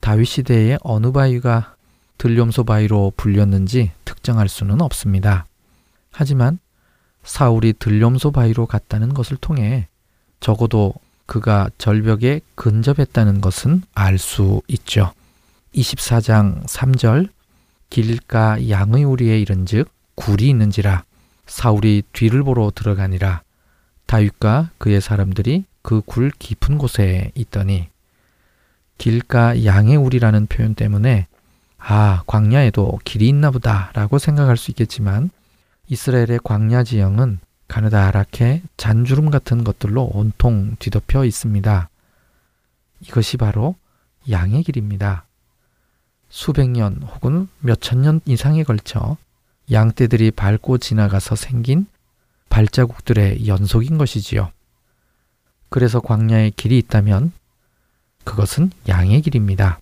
다윗 0.00 0.26
시대의 0.26 0.78
어느 0.82 1.12
바위가 1.12 1.76
들염소 2.18 2.64
바위로 2.64 3.12
불렸는지 3.16 3.92
특정할 4.04 4.48
수는 4.48 4.80
없습니다. 4.80 5.46
하지만 6.10 6.58
사울이 7.22 7.74
들염소 7.78 8.32
바위로 8.32 8.66
갔다는 8.66 9.14
것을 9.14 9.36
통해 9.36 9.86
적어도 10.40 10.94
그가 11.26 11.70
절벽에 11.78 12.40
근접했다는 12.56 13.40
것은 13.40 13.82
알 13.94 14.18
수 14.18 14.62
있죠. 14.68 15.12
24장 15.74 16.64
3절 16.66 17.28
길가 17.88 18.68
양의 18.68 19.04
우리에 19.04 19.38
이른즉 19.40 19.88
굴이 20.16 20.48
있는지라 20.48 21.04
사울이 21.46 22.02
뒤를 22.12 22.42
보러 22.42 22.70
들어가니라 22.74 23.42
다윗과 24.06 24.70
그의 24.78 25.00
사람들이 25.00 25.64
그 25.82 26.00
굴 26.00 26.30
깊은 26.30 26.78
곳에 26.78 27.30
있더니 27.34 27.88
길가 28.98 29.64
양의 29.64 29.96
우리라는 29.96 30.46
표현 30.46 30.74
때문에 30.74 31.26
아 31.78 32.22
광야에도 32.26 32.98
길이 33.04 33.28
있나 33.28 33.50
보다라고 33.50 34.18
생각할 34.18 34.56
수 34.56 34.70
있겠지만 34.72 35.30
이스라엘의 35.88 36.40
광야 36.42 36.82
지형은 36.82 37.38
가느다랗게 37.68 38.62
잔주름 38.76 39.30
같은 39.30 39.62
것들로 39.64 40.10
온통 40.12 40.76
뒤덮여 40.78 41.24
있습니다. 41.24 41.88
이것이 43.00 43.36
바로 43.36 43.76
양의 44.30 44.62
길입니다. 44.64 45.24
수백 46.28 46.70
년 46.70 47.02
혹은 47.02 47.48
몇천 47.60 48.02
년 48.02 48.20
이상에 48.24 48.64
걸쳐 48.64 49.16
양떼들이 49.70 50.30
밟고 50.30 50.78
지나가서 50.78 51.36
생긴 51.36 51.86
발자국들의 52.48 53.46
연속인 53.46 53.98
것이지요. 53.98 54.50
그래서 55.68 56.00
광야에 56.00 56.50
길이 56.50 56.78
있다면 56.78 57.32
그것은 58.24 58.70
양의 58.88 59.22
길입니다. 59.22 59.80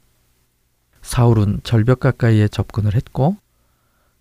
사울은 1.03 1.61
절벽 1.65 2.01
가까이에 2.01 2.49
접근을 2.49 2.95
했고 2.95 3.37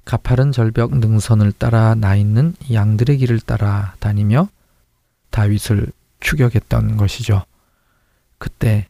가파른 0.06 0.52
절벽 0.52 0.98
능선을 0.98 1.54
따라 1.54 1.96
나 1.96 2.16
있는 2.16 2.56
양들의 2.72 3.18
길을 3.18 3.40
따라 3.40 3.96
다니며 4.00 4.50
다윗을 5.30 5.88
추격했던 6.20 6.98
것이죠. 6.98 7.44
그때 8.38 8.88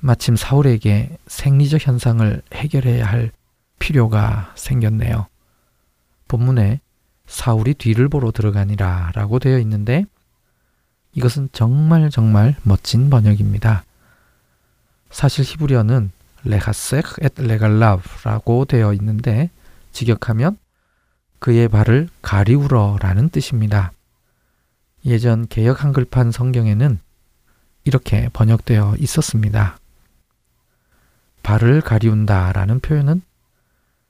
마침 0.00 0.36
사울에게 0.36 1.16
생리적 1.26 1.86
현상을 1.86 2.42
해결해야 2.54 3.04
할 3.04 3.30
필요가 3.78 4.52
생겼네요. 4.56 5.26
본문에 6.28 6.80
사울이 7.26 7.74
뒤를 7.74 8.08
보러 8.08 8.30
들어가니라 8.30 9.12
라고 9.14 9.38
되어 9.38 9.58
있는데 9.58 10.04
이것은 11.12 11.48
정말 11.52 12.10
정말 12.10 12.56
멋진 12.62 13.10
번역입니다. 13.10 13.84
사실 15.10 15.44
히브리어는 15.44 16.10
레하섹 16.44 17.04
엣 17.20 17.32
레갈라브라고 17.36 18.64
되어 18.66 18.92
있는데 18.94 19.50
직역하면 19.92 20.56
그의 21.38 21.68
발을 21.68 22.08
가리우러라는 22.22 23.28
뜻입니다. 23.30 23.92
예전 25.04 25.46
개역 25.48 25.84
한글판 25.84 26.32
성경에는 26.32 26.98
이렇게 27.84 28.28
번역되어 28.32 28.96
있었습니다. 28.98 29.78
발을 31.42 31.80
가리운다라는 31.80 32.80
표현은 32.80 33.22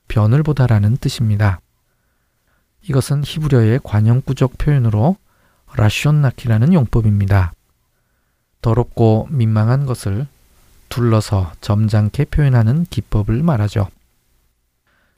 변을 0.08 0.42
보다라는 0.42 0.96
뜻입니다. 0.96 1.60
이것은 2.82 3.22
히브리어의 3.24 3.80
관형구적 3.82 4.58
표현으로 4.58 5.16
라시온나키라는 5.74 6.72
용법입니다. 6.72 7.52
더럽고 8.62 9.28
민망한 9.30 9.86
것을 9.86 10.26
둘러서 10.88 11.52
점잖게 11.60 12.26
표현하는 12.26 12.86
기법을 12.88 13.42
말하죠. 13.42 13.88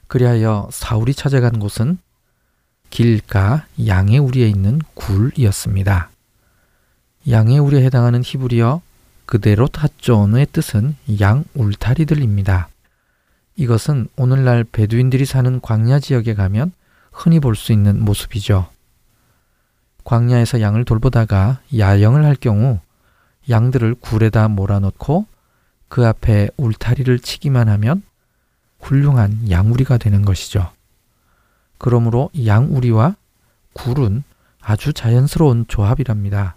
그리하여 0.09 0.69
사울이 0.73 1.15
찾아간 1.15 1.61
곳은 1.61 1.99
길가 2.91 3.67
양의 3.87 4.19
우리에 4.19 4.49
있는 4.49 4.81
굴이었습니다. 4.95 6.11
양의 7.29 7.61
우리에 7.61 7.85
해당하는 7.85 8.23
히브리어 8.25 8.83
그대로 9.25 9.69
타존의 9.69 10.49
뜻은 10.53 10.97
양 11.21 11.45
울타리들입니다. 11.55 12.69
이것은 13.55 14.09
오늘날 14.17 14.65
베두인들이 14.65 15.25
사는 15.25 15.61
광야 15.61 16.01
지역에 16.01 16.35
가면 16.35 16.73
흔히 17.21 17.39
볼 17.39 17.55
수 17.55 17.73
있는 17.73 18.03
모습이죠. 18.03 18.67
광야에서 20.05 20.63
양을 20.63 20.87
돌보다가 20.87 21.61
야영을 21.77 22.25
할 22.25 22.35
경우 22.35 22.81
양들을 23.51 23.97
굴에다 23.97 24.49
몰아넣고 24.49 25.27
그 25.89 26.07
앞에 26.07 26.49
울타리를 26.57 27.19
치기만 27.19 27.69
하면 27.69 28.03
훌륭한 28.81 29.51
양우리가 29.51 29.99
되는 29.99 30.25
것이죠. 30.25 30.73
그러므로 31.77 32.31
양우리와 32.47 33.17
굴은 33.75 34.25
아주 34.63 34.95
자연스러운 34.95 35.67
조합이랍니다. 35.69 36.57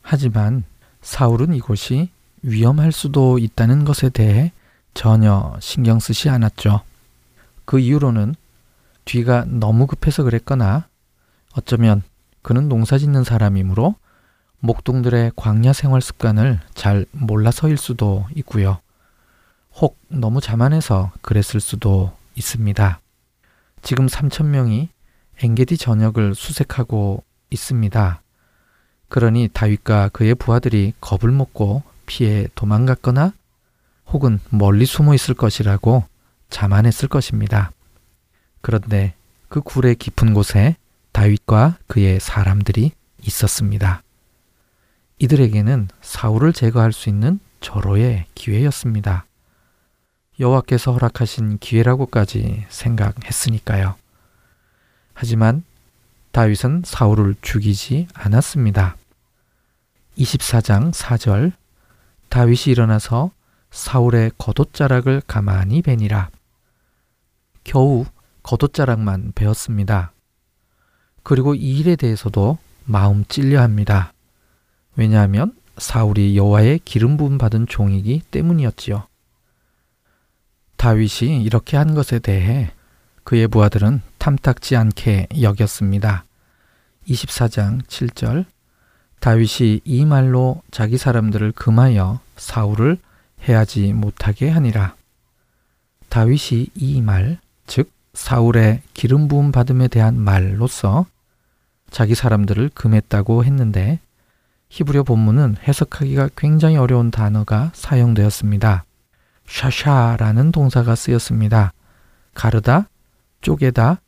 하지만 0.00 0.64
사울은 1.02 1.52
이곳이 1.52 2.08
위험할 2.42 2.92
수도 2.92 3.38
있다는 3.38 3.84
것에 3.84 4.08
대해 4.08 4.52
전혀 4.94 5.54
신경 5.60 5.98
쓰지 5.98 6.30
않았죠. 6.30 6.80
그 7.66 7.78
이유로는 7.78 8.34
뒤가 9.08 9.46
너무 9.48 9.86
급해서 9.86 10.22
그랬거나 10.22 10.86
어쩌면 11.54 12.02
그는 12.42 12.68
농사 12.68 12.98
짓는 12.98 13.24
사람이므로 13.24 13.94
목동들의 14.60 15.32
광야 15.34 15.72
생활 15.72 16.02
습관을 16.02 16.60
잘 16.74 17.06
몰라서일 17.12 17.78
수도 17.78 18.26
있고요. 18.36 18.80
혹 19.76 19.98
너무 20.08 20.42
자만해서 20.42 21.12
그랬을 21.22 21.60
수도 21.60 22.12
있습니다. 22.34 23.00
지금 23.80 24.06
3천명이 24.06 24.88
엥게디 25.42 25.78
전역을 25.78 26.34
수색하고 26.34 27.24
있습니다. 27.48 28.22
그러니 29.08 29.48
다윗과 29.54 30.10
그의 30.10 30.34
부하들이 30.34 30.92
겁을 31.00 31.32
먹고 31.32 31.82
피해 32.04 32.46
도망갔거나 32.54 33.32
혹은 34.08 34.38
멀리 34.50 34.84
숨어 34.84 35.14
있을 35.14 35.34
것이라고 35.34 36.04
자만했을 36.50 37.08
것입니다. 37.08 37.70
그런데 38.60 39.14
그 39.48 39.60
굴의 39.60 39.96
깊은 39.96 40.34
곳에 40.34 40.76
다윗과 41.12 41.78
그의 41.86 42.20
사람들이 42.20 42.92
있었습니다. 43.22 44.02
이들에게는 45.18 45.88
사울을 46.00 46.52
제거할 46.52 46.92
수 46.92 47.08
있는 47.08 47.40
절호의 47.60 48.26
기회였습니다. 48.34 49.24
여호와께서 50.38 50.92
허락하신 50.92 51.58
기회라고까지 51.58 52.66
생각했으니까요. 52.68 53.96
하지만 55.14 55.64
다윗은 56.30 56.82
사울을 56.84 57.34
죽이지 57.42 58.06
않았습니다. 58.14 58.96
24장 60.16 60.92
4절 60.92 61.52
다윗이 62.28 62.64
일어나서 62.66 63.32
사울의 63.70 64.32
겉옷자락을 64.38 65.22
가만히 65.26 65.82
베니라. 65.82 66.30
겨우 67.64 68.04
겉옷자락만 68.48 69.32
베었습니다. 69.34 70.12
그리고 71.22 71.54
이 71.54 71.78
일에 71.78 71.96
대해서도 71.96 72.56
마음 72.86 73.26
찔려 73.26 73.60
합니다. 73.60 74.14
왜냐하면 74.96 75.54
사울이 75.76 76.34
여호와의 76.34 76.80
기름 76.86 77.18
부음 77.18 77.36
받은 77.36 77.66
종이기 77.66 78.22
때문이었지요. 78.30 79.06
다윗이 80.76 81.42
이렇게 81.42 81.76
한 81.76 81.94
것에 81.94 82.20
대해 82.20 82.70
그의 83.22 83.48
부하들은 83.48 84.00
탐탁지 84.16 84.76
않게 84.76 85.28
여겼습니다. 85.42 86.24
24장 87.06 87.82
7절 87.82 88.46
다윗이 89.20 89.82
이 89.84 90.06
말로 90.06 90.62
자기 90.70 90.96
사람들을 90.96 91.52
금하여 91.52 92.20
사울을 92.36 92.96
해하지 93.46 93.92
못하게 93.92 94.48
하니라. 94.48 94.96
다윗이 96.08 96.68
이 96.74 97.02
말, 97.02 97.40
즉 97.66 97.97
사울의 98.14 98.82
기름 98.94 99.28
부음 99.28 99.52
받음에 99.52 99.88
대한 99.88 100.18
말로서 100.18 101.06
자기 101.90 102.14
사람들을 102.14 102.70
금했다고 102.74 103.44
했는데 103.44 104.00
히브리어 104.70 105.02
본문은 105.04 105.56
해석하기가 105.66 106.30
굉장히 106.36 106.76
어려운 106.76 107.10
단어가 107.10 107.70
사용되었습니다. 107.74 108.84
샤샤라는 109.46 110.52
동사가 110.52 110.94
쓰였습니다. 110.94 111.72
가르다, 112.34 112.88
쪼개다, 113.40 114.00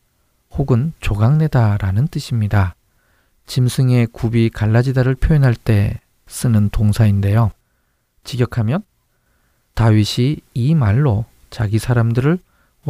혹은 0.53 0.93
조각내다라는 1.01 2.09
뜻입니다. 2.09 2.75
짐승의 3.47 4.09
굽이 4.09 4.51
갈라지다를 4.51 5.15
표현할 5.15 5.55
때 5.55 6.01
쓰는 6.27 6.69
동사인데요. 6.69 7.51
직역하면 8.25 8.83
다윗이 9.75 10.39
이 10.55 10.75
말로 10.75 11.25
자기 11.49 11.79
사람들을 11.79 12.39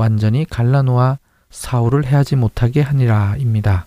완전히 0.00 0.46
갈라놓아 0.48 1.18
사울을 1.50 2.06
해하지 2.06 2.36
못하게 2.36 2.80
하니라입니다. 2.80 3.84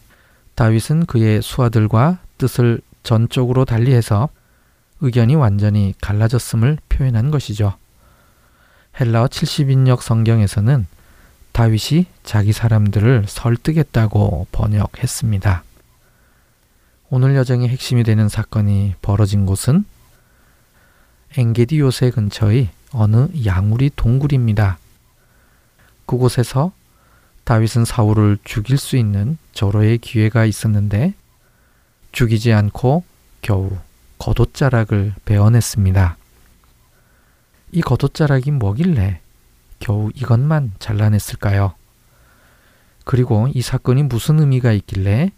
다윗은 0.53 1.07
그의 1.07 1.41
수하들과 1.41 2.20
뜻을 2.38 2.82
전적으로 3.01 3.66
달리해서 3.66 4.30
의견이 5.01 5.34
완전히 5.34 5.95
갈라졌음을 6.01 6.78
표현한 6.88 7.32
것이죠. 7.32 7.74
헬라어 8.99 9.26
70인역 9.26 10.01
성경에서는 10.01 10.86
다윗이 11.51 12.05
자기 12.24 12.53
사람들을 12.53 13.26
설득했다고 13.28 14.47
번역했습니다. 14.51 15.64
오늘 17.09 17.36
여정의 17.36 17.70
핵심이 17.70 18.03
되는 18.03 18.30
사건이 18.30 18.93
벌어진 19.01 19.47
곳은 19.47 19.84
엥게디 21.38 21.80
요새 21.80 22.11
근처의 22.11 22.70
어느 22.91 23.30
양우리 23.45 23.89
동굴입니다. 23.95 24.78
그곳에서 26.06 26.72
다윗은 27.43 27.86
사울을 27.86 28.38
죽일 28.43 28.78
수 28.78 28.95
있는 28.97 29.38
절호의 29.54 29.97
기회가 29.97 30.45
있었는데 30.45 31.14
죽이지 32.12 32.54
않고 32.54 33.04
겨우 33.41 33.78
겉옷자락을 34.20 35.16
베어냈습니다. 35.26 36.18
이 37.74 37.82
겉옷자락이 37.82 38.51
뭐길래 38.51 39.20
겨우 39.80 40.12
이것만 40.16 40.74
잘라냈을까요? 40.80 41.74
그리고 43.04 43.49
이 43.54 43.62
사건이 43.62 44.04
무슨 44.04 44.39
의미가 44.39 44.72
있길래 44.72 45.32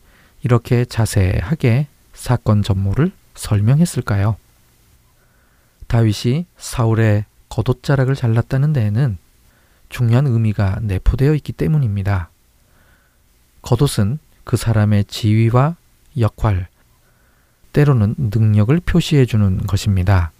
이렇게 0.44 0.86
자세하게 0.86 1.88
사건 2.14 2.62
전모를 2.62 3.12
설명했을까요? 3.34 4.36
다윗이 5.88 6.46
사울의 6.58 7.26
겉옷자락을 7.50 8.16
잘랐다는 8.16 8.74
데에는 8.74 9.18
중요한 9.90 10.28
의미가 10.28 10.80
내포되어 10.82 11.34
있기 11.36 11.54
때문입니다. 11.54 12.30
겉옷은 13.62 14.20
그 14.44 14.58
사람의 14.58 15.06
지위와 15.06 15.76
역할, 16.18 16.68
때로는 17.74 18.16
능력을 18.18 18.80
표시해 18.82 19.26
주는 19.26 19.58
것입니다. 19.66 20.32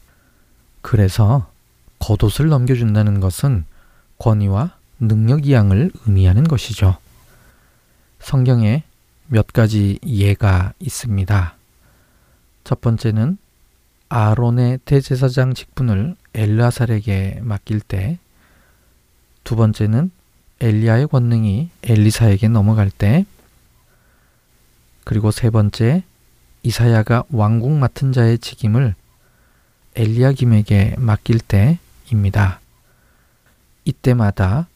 그래서 0.82 1.50
겉옷을 2.00 2.48
넘겨준다는 2.48 3.20
것은 3.20 3.66
권위와 4.20 4.76
능력 5.00 5.46
이양을 5.46 5.92
의미하는 6.06 6.44
것이죠. 6.44 6.98
성경에 8.20 8.84
몇 9.28 9.48
가지 9.48 10.00
예가 10.06 10.74
있습니다. 10.80 11.56
첫 12.64 12.82
번째는 12.82 13.38
아론의 14.08 14.80
대제사장 14.86 15.54
직분을 15.54 16.16
엘라살에게 16.34 17.40
맡길 17.42 17.82
때, 17.82 18.20
두 19.46 19.56
번째는 19.56 20.12
엘리야의 20.60 21.08
권능이 21.08 21.70
엘리사에게 21.84 22.50
넘어갈 22.50 22.90
때, 22.90 23.26
그리고 25.06 25.32
세 25.32 25.50
번째 25.50 26.04
이사야가 26.64 27.26
왕국 27.30 27.72
맡은 27.72 28.12
자의 28.12 28.40
직임을 28.40 28.96
엘리야김에게 29.96 30.96
맡길 30.98 31.40
때입니다. 31.40 32.60
이때마다 33.86 34.68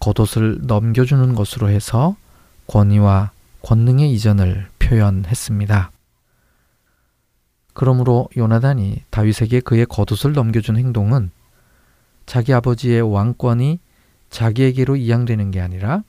겉옷을 0.00 0.60
넘겨주는 0.62 1.34
것으로 1.34 1.68
해서 1.68 2.16
권위와 2.66 3.30
권능의 3.60 4.10
이전을 4.14 4.68
표현했습니다. 4.78 5.90
그러므로 7.74 8.30
요나단이 8.36 9.02
다윗에게 9.10 9.60
그의 9.60 9.84
겉옷을 9.84 10.32
넘겨준 10.32 10.78
행동은 10.78 11.30
자기 12.24 12.54
아버지의 12.54 13.02
왕권이 13.02 13.80
자기에게로 14.30 14.96
이양되는 14.96 15.50
게 15.50 15.60
아니라 15.60 16.02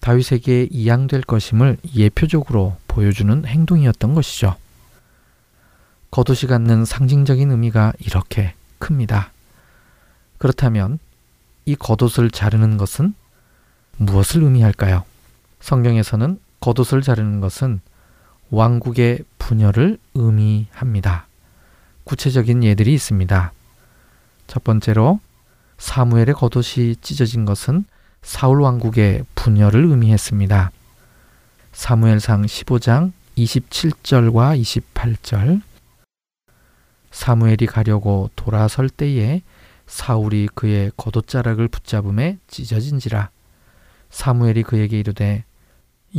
다윗에게 0.00 0.68
이양될 0.70 1.22
것임을 1.22 1.76
예표적으로 1.94 2.76
보여주는 2.88 3.44
행동이었던 3.44 4.14
것이죠. 4.14 4.56
겉옷이 6.10 6.48
갖는 6.48 6.84
상징적인 6.84 7.50
의미가 7.50 7.92
이렇게 8.00 8.54
큽니다. 8.78 9.30
그렇다면 10.38 10.98
이 11.66 11.76
겉옷을 11.76 12.30
자르는 12.30 12.78
것은 12.78 13.14
무엇을 13.98 14.42
의미할까요? 14.42 15.04
성경에서는 15.60 16.40
겉옷을 16.60 17.02
자르는 17.02 17.40
것은 17.40 17.80
왕국의 18.50 19.20
분열을 19.38 19.98
의미합니다. 20.14 21.26
구체적인 22.04 22.64
예들이 22.64 22.94
있습니다. 22.94 23.52
첫 24.46 24.64
번째로 24.64 25.20
사무엘의 25.80 26.34
겉옷이 26.34 26.96
찢어진 26.96 27.46
것은 27.46 27.84
사울 28.22 28.60
왕국의 28.60 29.24
분열을 29.34 29.86
의미했습니다. 29.86 30.70
사무엘상 31.72 32.42
15장 32.42 33.12
27절과 33.38 34.60
28절 34.60 35.62
사무엘이 37.10 37.66
가려고 37.66 38.30
돌아설 38.36 38.90
때에 38.90 39.40
사울이 39.86 40.48
그의 40.54 40.92
겉옷자락을 40.98 41.68
붙잡음에 41.68 42.36
찢어진지라 42.46 43.30
사무엘이 44.10 44.62
그에게 44.64 45.00
이르되 45.00 45.44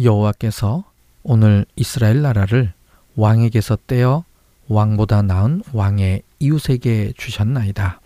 여호와께서 0.01 0.83
오늘 1.23 1.65
이스라엘 1.75 2.23
나라를 2.23 2.73
왕에게서 3.15 3.77
떼어 3.85 4.25
왕보다 4.67 5.21
나은 5.21 5.61
왕의 5.71 6.23
이웃에게 6.39 7.13
주셨나이다. 7.15 8.00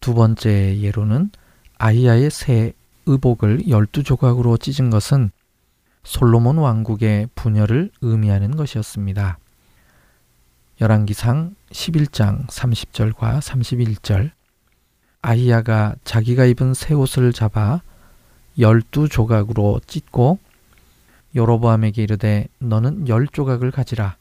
두 0.00 0.14
번째 0.14 0.78
예로는 0.80 1.30
아이야의 1.78 2.30
새 2.30 2.72
의복을 3.06 3.68
열두 3.68 4.02
조각으로 4.02 4.56
찢은 4.56 4.90
것은 4.90 5.30
솔로몬 6.04 6.58
왕국의 6.58 7.28
분열을 7.34 7.90
의미하는 8.00 8.56
것이었습니다. 8.56 9.38
열왕기상 10.80 11.54
11장 11.70 12.46
30절과 12.48 13.40
31절 13.40 14.30
아이야가 15.22 15.96
자기가 16.04 16.44
입은 16.44 16.74
새 16.74 16.94
옷을 16.94 17.32
잡아 17.32 17.80
열두 18.58 19.08
조각으로 19.08 19.80
찢고 19.86 20.38
여로보암에게 21.34 22.02
이르되 22.02 22.48
너는 22.58 23.08
열 23.08 23.26
조각을 23.26 23.70
가지라 23.70 24.16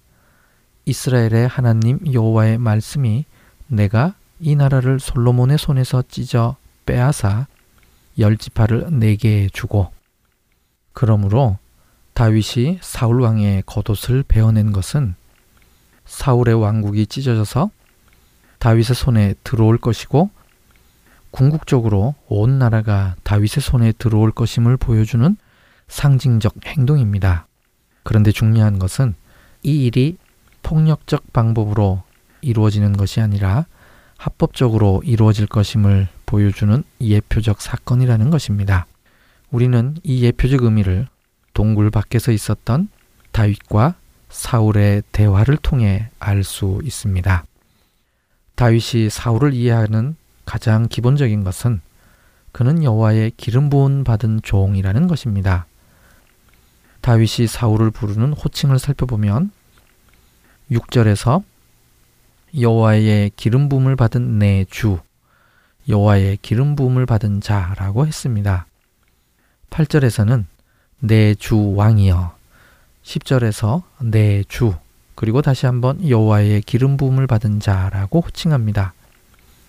이스라엘의 0.86 1.48
하나님 1.48 2.00
여호와의 2.12 2.58
말씀이 2.58 3.26
내가 3.68 4.16
이 4.40 4.56
나라를 4.56 5.00
솔로몬의 5.00 5.58
손에서 5.58 6.04
찢어 6.08 6.58
빼앗아 6.86 7.48
열 8.20 8.38
지파를 8.38 8.88
내게 8.92 9.50
주고 9.52 9.92
그러므로 10.94 11.58
다윗이 12.14 12.80
사울 12.82 13.22
왕의 13.22 13.64
겉옷을 13.66 14.24
베어낸 14.28 14.72
것은 14.72 15.16
사울의 16.06 16.56
왕국이 16.56 17.08
찢어져서 17.08 17.72
다윗의 18.60 18.96
손에 18.96 19.34
들어올 19.44 19.78
것이고 19.78 20.30
궁극적으로 21.32 22.16
온 22.28 22.58
나라가 22.58 23.16
다윗의 23.24 23.62
손에 23.62 23.92
들어올 23.92 24.32
것임을 24.32 24.78
보여주는 24.78 25.36
상징적 25.88 26.56
행동입니다. 26.66 27.48
그런데 28.04 28.32
중요한 28.32 28.80
것은 28.80 29.16
이 29.64 29.86
일이 29.86 30.18
폭력적 30.64 31.34
방법으로 31.34 32.04
이루어지는 32.42 32.96
것이 32.96 33.20
아니라 33.20 33.66
합법적으로 34.18 35.02
이루어질 35.06 35.48
것임을 35.48 36.08
보여주는 36.26 36.84
예표적 37.02 37.62
사건이라는 37.62 38.30
것입니다. 38.30 38.88
우리는 39.52 39.96
이 40.04 40.24
예표적 40.24 40.64
의미를 40.64 41.08
동굴 41.54 41.90
밖에서 41.90 42.32
있었던 42.32 42.90
다윗과 43.32 43.96
사울의 44.30 45.04
대화를 45.12 45.58
통해 45.58 46.10
알 46.20 46.44
수 46.44 46.82
있습니다. 46.84 47.46
다윗이 48.56 49.10
사울을 49.10 49.54
이해하는 49.54 50.16
가장 50.46 50.88
기본적인 50.88 51.44
것은 51.44 51.82
그는 52.52 52.84
여호와의 52.84 53.34
기름 53.36 53.70
부은 53.70 54.04
받은 54.04 54.42
종이라는 54.44 55.08
것입니다. 55.08 55.66
다윗이 57.02 57.48
사울을 57.48 57.92
부르는 57.92 58.34
호칭을 58.34 58.80
살펴보면 58.80 59.52
6절에서 60.72 61.44
여호와의 62.60 63.32
기름 63.36 63.70
부음을 63.70 63.96
받은 63.96 64.40
내 64.40 64.66
주, 64.70 65.00
여호와의 65.90 66.40
기름 66.42 66.76
부음을 66.76 67.06
받은 67.06 67.42
자라고 67.42 68.08
했습니다. 68.08 68.66
8절에서는 69.70 70.46
내 71.02 71.36
주 71.36 71.74
왕이여 71.76 72.34
10절에서 73.04 73.84
내 74.00 74.44
주 74.48 74.74
그리고 75.16 75.42
다시 75.42 75.66
한번 75.66 76.08
여호와의 76.08 76.62
기름 76.62 76.98
부음을 76.98 77.28
받은 77.28 77.60
자라고 77.60 78.22
호칭합니다. 78.22 78.94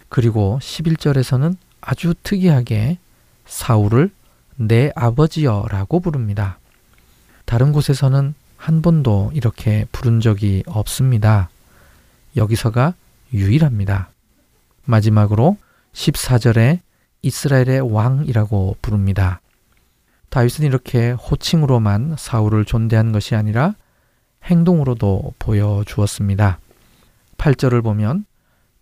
그리고 0.08 0.58
11절에서는 0.60 1.56
아주 1.80 2.14
특이하게 2.22 2.98
사울을 3.46 4.10
내 4.56 4.90
아버지여라고 4.96 6.00
부릅니다. 6.00 6.58
다른 7.44 7.72
곳에서는 7.72 8.34
한 8.56 8.82
번도 8.82 9.32
이렇게 9.34 9.86
부른 9.92 10.20
적이 10.20 10.62
없습니다. 10.66 11.48
여기서가 12.36 12.94
유일합니다. 13.32 14.10
마지막으로 14.84 15.56
14절에 15.92 16.80
이스라엘의 17.22 17.92
왕이라고 17.92 18.76
부릅니다. 18.82 19.40
다윗은 20.28 20.64
이렇게 20.64 21.12
호칭으로만 21.12 22.16
사울을 22.18 22.64
존대한 22.64 23.12
것이 23.12 23.34
아니라 23.34 23.74
행동으로도 24.44 25.34
보여주었습니다. 25.38 26.58
8절을 27.38 27.82
보면 27.82 28.26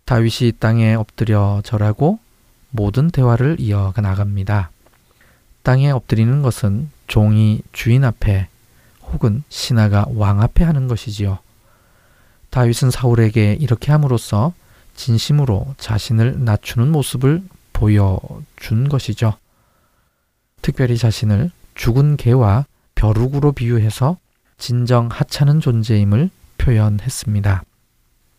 다윗이 0.05 0.53
땅에 0.59 0.93
엎드려 0.93 1.61
절하고 1.63 2.19
모든 2.69 3.09
대화를 3.09 3.57
이어가 3.59 4.01
나갑니다. 4.01 4.69
땅에 5.63 5.89
엎드리는 5.89 6.41
것은 6.41 6.89
종이 7.07 7.61
주인 7.71 8.03
앞에 8.03 8.47
혹은 9.01 9.43
신하가 9.49 10.05
왕 10.09 10.41
앞에 10.41 10.63
하는 10.63 10.87
것이지요. 10.87 11.39
다윗은 12.55 12.89
사울에게 12.89 13.57
이렇게 13.59 13.91
함으로써 13.91 14.53
진심으로 14.95 15.75
자신을 15.77 16.45
낮추는 16.45 16.89
모습을 16.89 17.43
보여준 17.73 18.87
것이죠. 18.87 19.33
특별히 20.61 20.97
자신을 20.97 21.51
죽은 21.73 22.15
개와 22.15 22.65
벼룩으로 22.95 23.51
비유해서 23.51 24.17
진정 24.57 25.09
하찮은 25.11 25.59
존재임을 25.59 26.29
표현했습니다. 26.57 27.63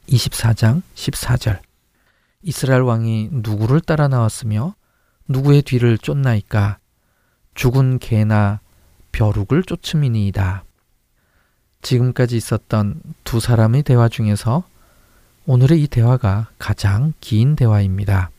24장 0.08 0.80
14절 0.94 1.60
이스라엘 2.40 2.80
왕이 2.80 3.28
누구를 3.32 3.82
따라 3.82 4.08
나왔으며 4.08 4.74
누구의 5.28 5.60
뒤를 5.60 5.98
쫓나이까 5.98 6.78
죽은 7.54 7.98
개나 7.98 8.60
벼룩을 9.12 9.62
쫓음이니이다. 9.64 10.64
지금까지 11.82 12.36
있었던 12.36 13.00
두 13.24 13.40
사람의 13.40 13.82
대화 13.84 14.08
중에서 14.08 14.64
오늘의 15.46 15.82
이 15.82 15.86
대화가 15.88 16.48
가장 16.58 17.12
긴 17.20 17.54
대화입니다. 17.56 18.30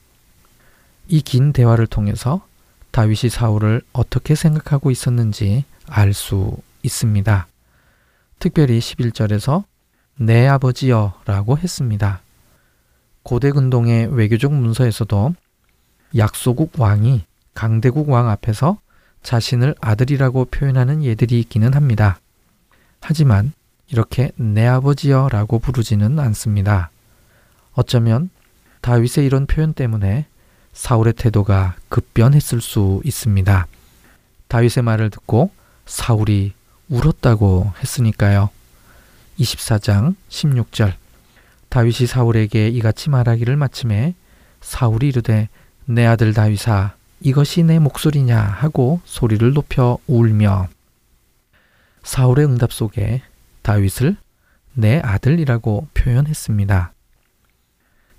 이 1.08 1.22
긴 1.22 1.54
대화를 1.54 1.88
통해서 1.88 2.46
다윗이 2.92 3.30
사울을 3.30 3.82
어떻게 3.94 4.36
생각하고 4.36 4.92
있었는지 4.92 5.64
알 5.88 6.14
수 6.14 6.58
있습니다. 6.84 7.48
특별히 8.40 8.80
11절에서 8.80 9.64
내 10.18 10.48
아버지여 10.48 11.22
라고 11.26 11.58
했습니다. 11.58 12.22
고대 13.24 13.52
근동의 13.52 14.08
외교적 14.16 14.54
문서에서도 14.54 15.36
약소국 16.16 16.74
왕이 16.80 17.24
강대국 17.54 18.10
왕 18.10 18.30
앞에서 18.30 18.80
자신을 19.24 19.76
아들이라고 19.82 20.46
표현하는 20.46 21.04
예들이 21.04 21.40
있기는 21.42 21.74
합니다. 21.74 22.20
하지만 23.02 23.54
이렇게 23.90 24.32
내 24.36 24.66
아버지여 24.66 25.30
라고 25.32 25.60
부르지는 25.60 26.20
않습니다. 26.20 26.90
어쩌면 27.74 28.30
다윗의 28.82 29.26
이런 29.26 29.46
표현 29.46 29.74
때문에 29.74 30.26
사울의 30.74 31.14
태도가 31.14 31.76
급변했을 31.90 32.62
수 32.62 33.02
있습니다. 33.04 33.68
다윗의 34.48 34.84
말을 34.84 35.10
듣고 35.10 35.52
사울이 35.86 36.54
울었다고 36.90 37.74
했으니까요. 37.82 38.50
24장 39.40 40.16
16절 40.30 40.94
다윗이 41.70 42.08
사울에게 42.08 42.70
이같이 42.70 43.10
말하기를 43.10 43.56
마침에 43.56 44.16
사울이 44.62 45.10
이르되 45.10 45.50
내 45.86 46.06
아들 46.06 46.34
다윗아 46.34 46.96
이것이 47.22 47.64
내 47.64 47.80
목소리냐 47.80 48.40
하고 48.40 49.02
소리를 49.06 49.54
높여 49.54 49.98
울며 50.08 50.68
사울의 52.08 52.46
응답 52.46 52.72
속에 52.72 53.22
다윗을 53.64 54.16
내 54.74 55.02
아들이라고 55.04 55.90
표현했습니다. 55.94 56.94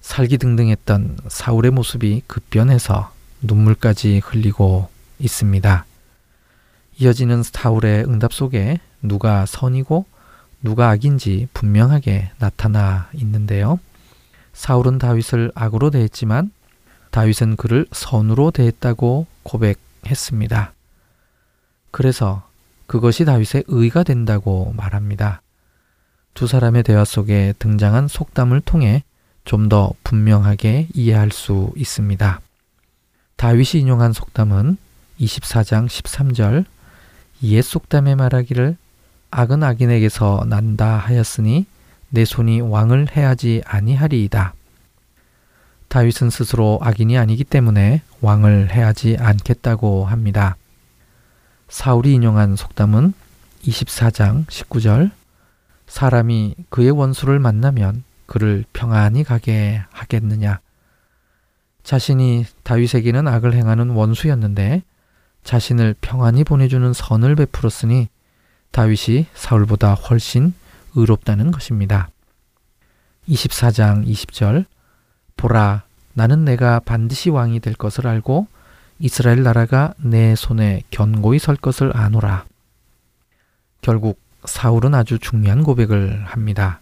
살기 0.03 0.37
등등했던 0.37 1.17
사울의 1.27 1.71
모습이 1.71 2.23
급변해서 2.27 3.11
눈물까지 3.41 4.21
흘리고 4.23 4.91
있습니다. 5.19 5.87
이어지는 6.99 7.43
사울의 7.43 8.05
응답 8.05 8.35
속에 8.35 8.79
누가 9.01 9.47
선이고 9.47 10.05
누가 10.63 10.91
악인지 10.91 11.49
분명하게 11.55 12.33
나타나 12.39 13.09
있는데요. 13.15 13.81
사울은 14.53 14.99
다윗을 14.99 15.51
악으로 15.55 15.89
대했지만 15.89 16.53
다윗은 17.11 17.57
그를 17.57 17.87
선으로 17.93 18.51
대했다고 18.51 19.27
고백했습니다. 19.45 20.75
그래서 21.91 22.48
그것이 22.89 23.25
다윗의 23.25 23.65
의가 23.69 24.03
된다고 24.03 24.73
말합니다. 24.77 25.43
두 26.35 26.49
사람의 26.49 26.83
대화 26.83 27.05
속에 27.05 27.55
등장한 27.61 28.09
속담을 28.09 28.61
통해 28.63 29.05
좀 29.45 29.69
더 29.71 29.93
분명하게 30.05 30.89
이해할 30.93 31.31
수 31.31 31.73
있습니다. 31.75 32.41
다윗이 33.37 33.81
인용한 33.83 34.13
속담은 34.13 34.77
24장 35.21 35.87
13절 35.87 36.67
옛 37.45 37.63
속담에 37.63 38.15
말하기를 38.15 38.77
악은 39.31 39.63
악인에게서 39.63 40.45
난다 40.49 40.99
하였으니 40.99 41.67
내 42.11 42.25
손이 42.27 42.61
왕을 42.61 43.17
해하지 43.17 43.63
아니하리이다. 43.65 44.55
다윗은 45.89 46.29
스스로 46.29 46.79
악인이 46.83 47.17
아니기 47.17 47.45
때문에 47.45 48.03
왕을 48.21 48.71
해하지 48.71 49.17
않겠다고 49.19 50.05
합니다. 50.05 50.57
사울이 51.69 52.15
인용한 52.15 52.57
속담은 52.57 53.13
24장 53.63 54.47
19절 54.47 55.11
사람이 55.87 56.55
그의 56.71 56.91
원수를 56.91 57.39
만나면 57.39 58.05
그를 58.27 58.65
평안히 58.73 59.25
가게 59.25 59.83
하겠느냐. 59.91 60.61
자신이 61.83 62.45
다윗에게는 62.63 63.27
악을 63.29 63.55
행하는 63.55 63.91
원수였는데 63.91 64.83
자신을 65.45 65.95
평안히 66.01 66.45
보내주는 66.45 66.93
선을 66.93 67.37
베풀었으니 67.37 68.09
다윗이 68.71 69.27
사울보다 69.35 69.95
훨씬 69.95 70.53
의롭다는 70.95 71.51
것입니다. 71.51 72.11
24장 73.29 74.07
20절 74.07 74.67
보라 75.37 75.85
나는 76.13 76.45
내가 76.45 76.81
반드시 76.81 77.31
왕이 77.31 77.61
될 77.61 77.75
것을 77.75 78.07
알고 78.07 78.47
이스라엘 78.99 79.43
나라가 79.43 79.95
내 79.99 80.35
손에 80.35 80.83
견고히 80.91 81.39
설 81.39 81.57
것을 81.57 81.97
아노라. 81.97 82.47
결국 83.81 84.21
사울은 84.45 84.95
아주 84.95 85.19
중요한 85.19 85.63
고백을 85.63 86.25
합니다. 86.25 86.81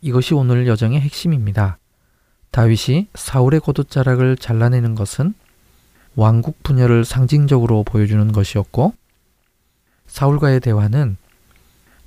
이것이 0.00 0.34
오늘 0.34 0.66
여정의 0.66 1.00
핵심입니다. 1.00 1.78
다윗이 2.50 3.08
사울의 3.14 3.60
고도자락을 3.60 4.36
잘라내는 4.36 4.94
것은 4.94 5.34
왕국 6.14 6.62
분열을 6.62 7.04
상징적으로 7.04 7.84
보여주는 7.84 8.32
것이었고 8.32 8.94
사울과의 10.06 10.60
대화는 10.60 11.16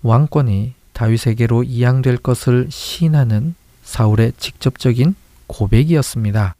왕권이 0.02 0.74
다윗에게로 0.94 1.64
이양될 1.64 2.18
것을 2.18 2.68
시인하는 2.70 3.56
사울의 3.84 4.34
직접적인 4.38 5.16
고백이었습니다. 5.48 6.56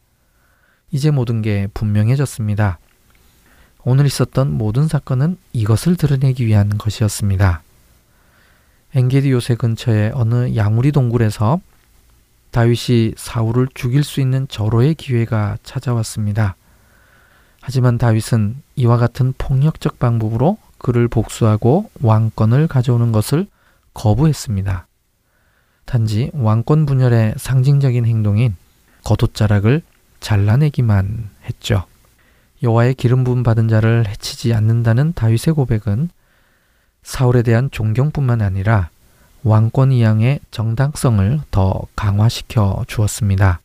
이제 0.92 1.10
모든 1.12 1.42
게 1.42 1.68
분명해졌습니다. 1.74 2.80
오늘 3.84 4.06
있었던 4.06 4.52
모든 4.52 4.88
사건은 4.88 5.38
이것을 5.54 5.96
드러내기 5.96 6.46
위한 6.46 6.78
것이었습니다. 6.78 7.64
엔게디 8.94 9.32
요새 9.32 9.56
근처의 9.56 10.12
어느 10.14 10.56
양우리 10.56 10.92
동굴에서 10.92 11.62
다윗이 12.52 13.14
사울을 13.16 13.70
죽일 13.74 14.04
수 14.04 14.20
있는 14.20 14.48
절호의 14.50 14.96
기회가 14.96 15.58
찾아왔습니다. 15.64 16.56
하지만 17.62 17.98
다윗은 17.98 18.62
이와 18.76 18.98
같은 18.98 19.34
폭력적 19.38 20.00
방법으로 20.00 20.58
그를 20.78 21.08
복수하고 21.08 21.90
왕권을 22.02 22.68
가져오는 22.68 23.12
것을 23.12 23.48
거부했습니다. 23.94 24.88
단지 25.86 26.32
왕권 26.34 26.86
분열의 26.86 27.36
상징적인 27.38 28.06
행동인 28.06 28.56
겉옷자락을 29.04 29.82
잘라내기만 30.22 31.30
했죠. 31.46 31.84
여호와의 32.64 32.94
기름 32.94 33.24
부음 33.24 33.44
받은 33.44 33.68
자를 33.68 34.08
해치지 34.08 34.54
않는다는 34.54 35.14
다윗의 35.14 35.56
고백은 35.56 36.10
사울에 37.04 37.42
대한 37.42 37.70
존경뿐만 37.72 38.42
아니라 38.42 38.90
왕권 39.44 39.92
이양의 39.92 40.40
정당성을 40.52 41.42
더 41.50 41.82
강화시켜 41.96 42.86
주었습니다. 42.88 43.60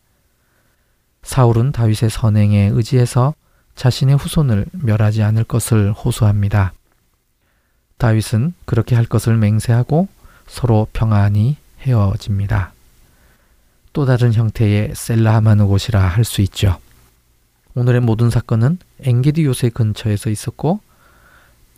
사울은 1.22 1.72
다윗의 1.72 2.08
선행에 2.08 2.70
의지해서 2.72 3.34
자신의 3.74 4.16
후손을 4.16 4.64
멸하지 4.72 5.22
않을 5.22 5.44
것을 5.44 5.92
호소합니다. 5.92 6.72
다윗은 7.98 8.54
그렇게 8.64 8.94
할 8.94 9.04
것을 9.04 9.36
맹세하고 9.36 10.08
서로 10.46 10.86
평안히 10.94 11.56
헤어집니다. 11.80 12.72
또 13.96 14.04
다른 14.04 14.34
형태의 14.34 14.92
셀라하마누곳이라 14.94 15.98
할 15.98 16.22
수 16.22 16.42
있죠. 16.42 16.78
오늘의 17.74 18.02
모든 18.02 18.28
사건은 18.28 18.76
엥게디 19.00 19.42
요새 19.46 19.70
근처에서 19.70 20.28
있었고 20.28 20.80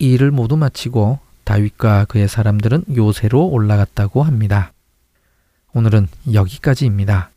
이 0.01 0.15
일을 0.15 0.33
모두 0.33 0.57
마치고 0.57 1.21
다윗과 1.45 2.07
그의 2.07 2.27
사람들은 2.27 2.87
요새로 2.97 3.47
올라갔다고 3.47 4.25
합니다. 4.25 4.73
오늘은 5.75 6.09
여기까지입니다. 6.33 7.31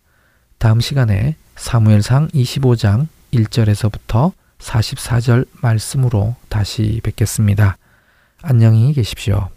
다음 0.57 0.79
시간에 0.79 1.36
사무엘상 1.57 2.29
25장 2.29 3.07
1절에서부터 3.34 4.32
44절 4.57 5.47
말씀으로 5.61 6.36
다시 6.49 7.01
뵙겠습니다. 7.03 7.77
안녕히 8.41 8.93
계십시오. 8.93 9.49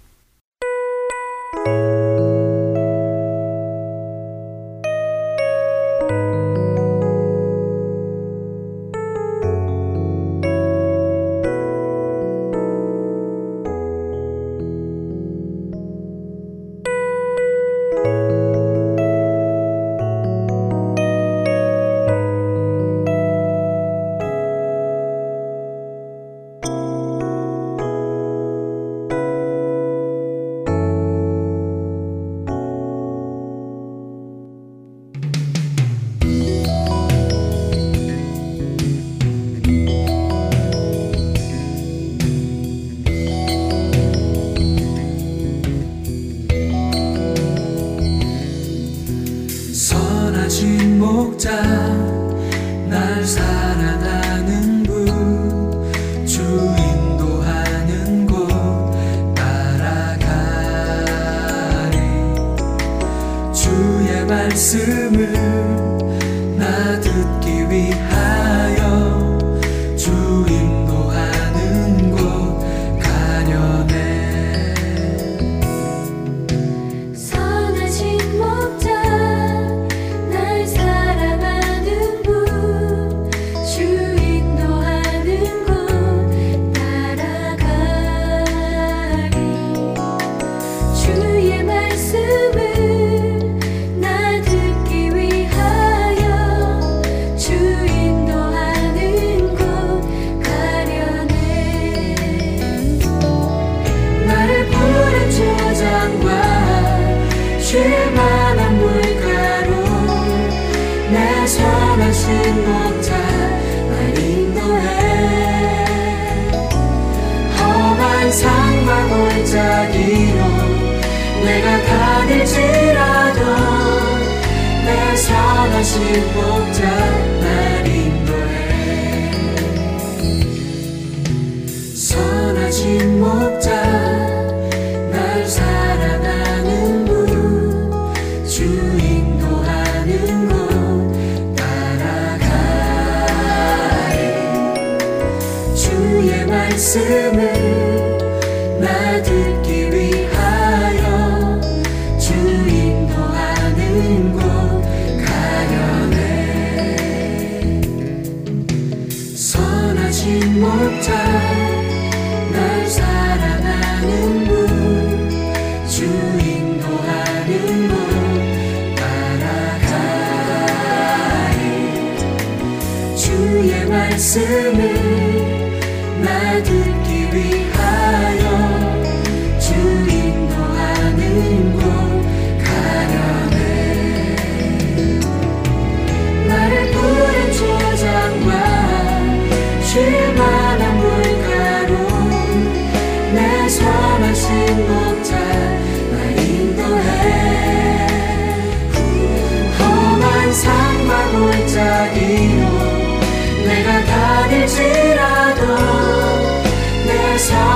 sinning. 174.35 175.14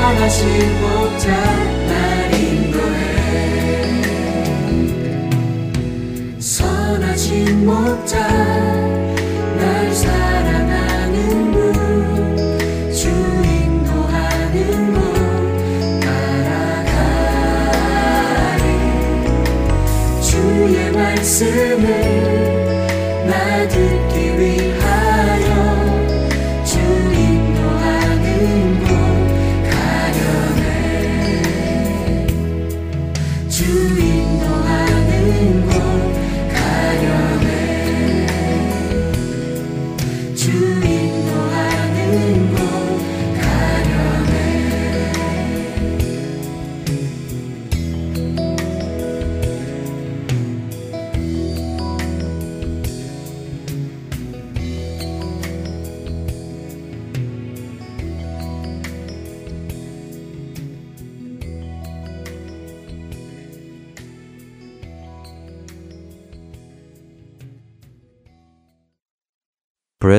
떠나지 0.09 0.44
못해 0.80 1.57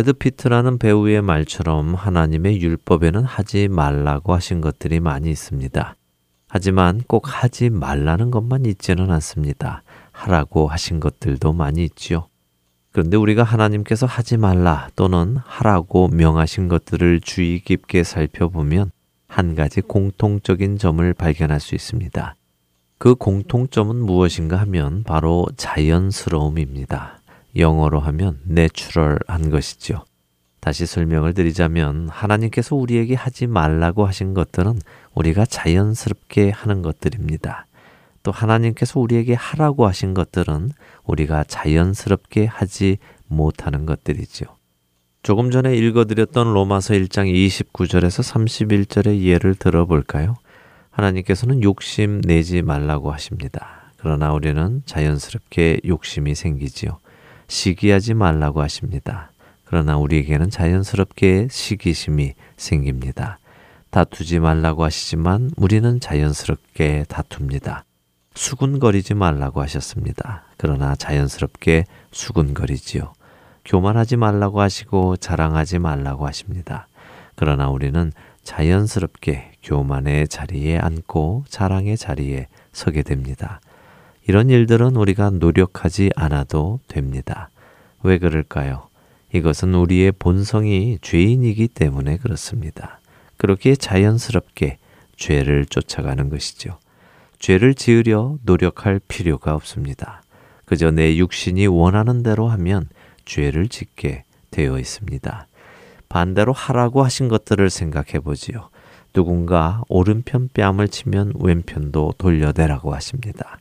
브래드 0.10 0.14
피트라는 0.14 0.80
배우의 0.80 1.22
말처럼 1.22 1.94
하나님의 1.94 2.62
율법에는 2.62 3.24
하지 3.24 3.68
말라고 3.68 4.34
하신 4.34 4.60
것들이 4.60 5.00
많이 5.00 5.30
있습니다. 5.30 5.96
하지만 6.48 7.02
꼭 7.08 7.26
하지 7.28 7.70
말라는 7.70 8.32
것만 8.32 8.66
있지는 8.66 9.12
않습니다. 9.12 9.84
하라고 10.12 10.68
하신 10.68 11.00
것들도 11.00 11.54
많이 11.54 11.84
있지요. 11.84 12.28
그런데 12.92 13.18
우리가 13.18 13.44
하나님께서 13.44 14.08
하지 14.08 14.38
말라 14.38 14.90
또는 14.96 15.38
하라고 15.44 16.08
명하신 16.08 16.70
것들을 16.70 17.22
주의 17.22 17.60
깊게 17.60 18.04
살펴보면 18.04 18.90
한 19.28 19.54
가지 19.54 19.82
공통적인 19.82 20.80
점을 20.80 21.14
발견할 21.14 21.60
수 21.60 21.76
있습니다. 21.76 22.36
그 22.98 23.14
공통점은 23.14 23.98
무엇인가 23.98 24.58
하면 24.58 25.04
바로 25.04 25.46
자연스러움입니다. 25.56 27.19
영어로 27.60 28.00
하면 28.00 28.40
내추럴한 28.46 29.50
것이죠. 29.50 30.04
다시 30.60 30.86
설명을 30.86 31.34
드리자면 31.34 32.10
하나님께서 32.10 32.76
우리에게 32.76 33.16
하지 33.16 33.48
말라고 33.48 34.06
하신 34.06 34.34
것들은 34.34 34.80
우리가 35.16 35.46
자연스럽게 35.46 36.50
하는 36.50 36.82
것들입니다. 36.82 37.66
또 38.24 38.32
하나님께서 38.32 39.00
우리에게 39.00 39.34
하라고 39.34 39.88
하신 39.88 40.14
것들은 40.14 40.72
우리가 41.06 41.46
자연스럽게 41.46 42.46
하지 42.46 42.98
못하는 43.28 43.86
것들이죠. 43.86 44.46
조금 45.24 45.52
전에 45.52 45.76
읽어드렸던 45.76 46.54
로마서 46.54 46.94
1장 46.94 47.32
29절에서 47.32 48.24
31절의 48.34 49.22
예를 49.22 49.56
들어볼까요? 49.56 50.36
하나님께서는 50.92 51.64
욕심 51.64 52.22
내지 52.22 52.62
말라고 52.62 53.12
하십니다. 53.12 53.94
그러나 53.98 54.34
우리는 54.34 54.82
자연스럽게 54.86 55.82
욕심이 55.86 56.36
생기지요. 56.36 57.00
시기하지 57.50 58.14
말라고 58.14 58.62
하십니다. 58.62 59.32
그러나 59.66 59.98
우리에게는 59.98 60.50
자연스럽게 60.50 61.48
시기심이 61.52 62.34
생깁니다. 62.56 63.40
다투지 63.90 64.40
말라고 64.40 64.84
하시지만 64.84 65.52
우리는 65.58 66.00
자연스럽게 66.00 67.06
다툽니다. 67.10 67.84
수군거리지 68.36 69.16
말라고 69.16 69.62
하셨습니다. 69.64 70.44
그러나 70.58 70.96
자연스럽게 70.96 71.86
수군거리지요. 72.12 73.14
교만하지 73.66 74.16
말라고 74.16 74.62
하시고 74.62 75.18
자랑하지 75.18 75.80
말라고 75.80 76.26
하십니다. 76.28 76.88
그러나 77.36 77.70
우리는 77.70 78.12
자연스럽게 78.44 79.54
교만의 79.64 80.28
자리에 80.28 80.78
앉고 80.78 81.46
자랑의 81.50 81.98
자리에 81.98 82.48
서게 82.72 83.02
됩니다. 83.04 83.60
이런 84.30 84.52
일들은 84.52 84.96
우리가 84.96 85.32
노력하지 85.32 86.12
않아도 86.16 86.80
됩니다. 86.88 87.50
왜 88.04 88.20
그럴까요? 88.20 88.88
이것은 89.34 89.74
우리의 89.74 90.12
본성이 90.12 91.00
죄인이기 91.02 91.70
때문에 91.70 92.18
그렇습니다. 92.18 93.00
그렇게 93.38 93.76
자연스럽게 93.76 94.78
죄를 95.16 95.66
쫓아가는 95.66 96.30
것이죠. 96.30 96.78
죄를 97.40 97.74
지으려 97.74 98.38
노력할 98.44 99.02
필요가 99.08 99.56
없습니다. 99.56 100.22
그저 100.66 100.92
내 100.92 101.18
육신이 101.18 101.66
원하는 101.66 102.22
대로 102.22 102.50
하면 102.50 102.88
죄를 103.26 103.68
짓게 103.68 104.26
되어 104.52 104.78
있습니다. 104.78 105.48
반대로 106.08 106.54
하라고 106.54 107.04
하신 107.04 107.30
것들을 107.30 107.68
생각해 107.72 108.20
보지요. 108.20 108.70
누군가 109.12 109.82
오른편 109.90 110.50
뺨을 110.54 110.88
치면 110.88 111.34
왼편도 111.40 112.14
돌려대라고 112.20 112.94
하십니다. 112.94 113.59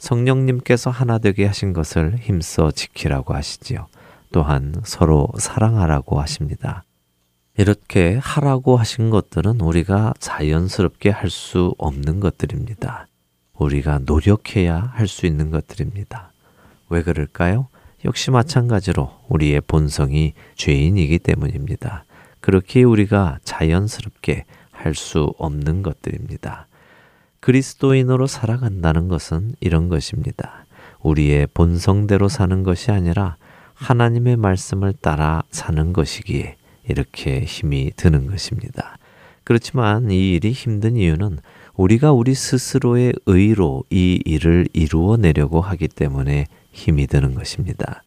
성령님께서 0.00 0.90
하나 0.90 1.18
되게 1.18 1.46
하신 1.46 1.72
것을 1.72 2.16
힘써 2.16 2.70
지키라고 2.72 3.34
하시지요. 3.34 3.86
또한 4.32 4.74
서로 4.84 5.28
사랑하라고 5.38 6.20
하십니다. 6.20 6.84
이렇게 7.56 8.18
하라고 8.22 8.76
하신 8.76 9.10
것들은 9.10 9.60
우리가 9.60 10.14
자연스럽게 10.18 11.10
할 11.10 11.30
수 11.30 11.74
없는 11.78 12.20
것들입니다. 12.20 13.06
우리가 13.58 14.00
노력해야 14.06 14.90
할 14.94 15.06
수 15.06 15.26
있는 15.26 15.50
것들입니다. 15.50 16.32
왜 16.88 17.02
그럴까요? 17.02 17.68
역시 18.06 18.30
마찬가지로 18.30 19.10
우리의 19.28 19.60
본성이 19.60 20.32
죄인이기 20.56 21.18
때문입니다. 21.18 22.04
그렇게 22.40 22.82
우리가 22.82 23.38
자연스럽게 23.44 24.44
할 24.70 24.94
수 24.94 25.34
없는 25.36 25.82
것들입니다. 25.82 26.66
그리스도인으로 27.40 28.26
살아간다는 28.26 29.08
것은 29.08 29.54
이런 29.60 29.88
것입니다. 29.88 30.64
우리의 31.00 31.48
본성대로 31.54 32.28
사는 32.28 32.62
것이 32.62 32.90
아니라 32.90 33.36
하나님의 33.74 34.36
말씀을 34.36 34.92
따라 34.92 35.42
사는 35.50 35.92
것이기에 35.92 36.56
이렇게 36.88 37.40
힘이 37.40 37.92
드는 37.96 38.26
것입니다. 38.26 38.98
그렇지만 39.44 40.10
이 40.10 40.32
일이 40.32 40.52
힘든 40.52 40.96
이유는 40.96 41.38
우리가 41.74 42.12
우리 42.12 42.34
스스로의 42.34 43.14
의로 43.24 43.84
이 43.90 44.20
일을 44.26 44.68
이루어 44.74 45.16
내려고 45.16 45.62
하기 45.62 45.88
때문에 45.88 46.46
힘이 46.72 47.06
드는 47.06 47.34
것입니다. 47.34 48.02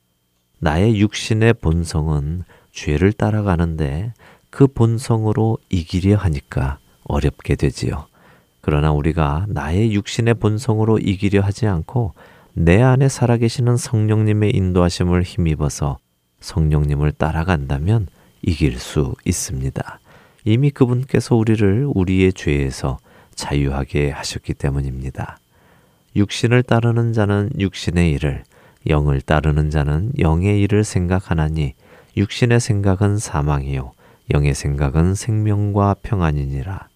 나의 0.59 0.99
육신의 0.99 1.55
본성은 1.55 2.43
죄를 2.71 3.13
따라가는데 3.13 4.13
그 4.51 4.67
본성으로 4.67 5.57
이기려 5.69 6.17
하니까 6.17 6.77
어렵게 7.05 7.55
되지요. 7.55 8.05
그러나 8.65 8.93
우리가 8.93 9.45
나의 9.49 9.93
육신의 9.93 10.35
본성으로 10.35 10.97
이기려 10.97 11.41
하지 11.41 11.67
않고 11.67 12.13
내 12.53 12.81
안에 12.81 13.09
살아계시는 13.09 13.75
성령님의 13.75 14.55
인도하심을 14.55 15.23
힘입어서 15.23 15.97
성령님을 16.39 17.11
따라간다면 17.11 18.07
이길 18.41 18.79
수 18.79 19.15
있습니다. 19.25 19.99
이미 20.45 20.71
그분께서 20.71 21.35
우리를 21.35 21.89
우리의 21.93 22.31
죄에서 22.31 22.99
자유하게 23.35 24.11
하셨기 24.11 24.53
때문입니다. 24.53 25.39
육신을 26.15 26.63
따르는 26.63 27.11
자는 27.11 27.49
육신의 27.59 28.11
일을, 28.13 28.43
영을 28.87 29.19
따르는 29.19 29.71
자는 29.71 30.13
영의 30.19 30.61
일을 30.61 30.85
생각하나니 30.85 31.73
육신의 32.15 32.61
생각은 32.61 33.17
사망이요 33.17 33.91
영의 34.33 34.53
생각은 34.53 35.15
생명과 35.15 35.97
평안이니라. 36.01 36.92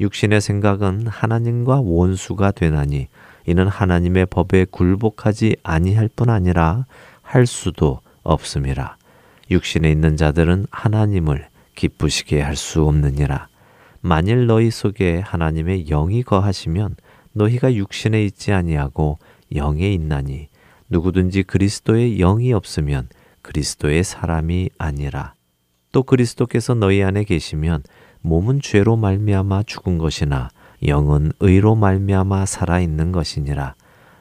육신의 0.00 0.40
생각은 0.40 1.06
하나님과 1.06 1.80
원수가 1.80 2.52
되나니 2.52 3.08
이는 3.46 3.66
하나님의 3.66 4.26
법에 4.26 4.66
굴복하지 4.70 5.56
아니할 5.62 6.08
뿐 6.14 6.30
아니라 6.30 6.86
할 7.22 7.46
수도 7.46 8.00
없음이라. 8.22 8.96
육신에 9.50 9.90
있는 9.90 10.16
자들은 10.16 10.66
하나님을 10.70 11.48
기쁘시게 11.74 12.42
할 12.42 12.56
수 12.56 12.84
없느니라. 12.84 13.48
만일 14.00 14.46
너희 14.46 14.70
속에 14.70 15.20
하나님의 15.20 15.86
영이 15.86 16.22
거하시면 16.22 16.96
너희가 17.32 17.74
육신에 17.74 18.22
있지 18.24 18.52
아니하고 18.52 19.18
영에 19.54 19.92
있나니 19.92 20.48
누구든지 20.88 21.42
그리스도의 21.44 22.18
영이 22.18 22.52
없으면 22.52 23.08
그리스도의 23.42 24.04
사람이 24.04 24.70
아니라 24.78 25.34
또 25.90 26.02
그리스도께서 26.02 26.74
너희 26.74 27.02
안에 27.02 27.24
계시면 27.24 27.82
몸은 28.22 28.60
죄로 28.62 28.96
말미암아 28.96 29.64
죽은 29.66 29.98
것이나 29.98 30.50
영은 30.86 31.32
의로 31.40 31.74
말미암아 31.74 32.46
살아 32.46 32.80
있는 32.80 33.12
것이니라 33.12 33.74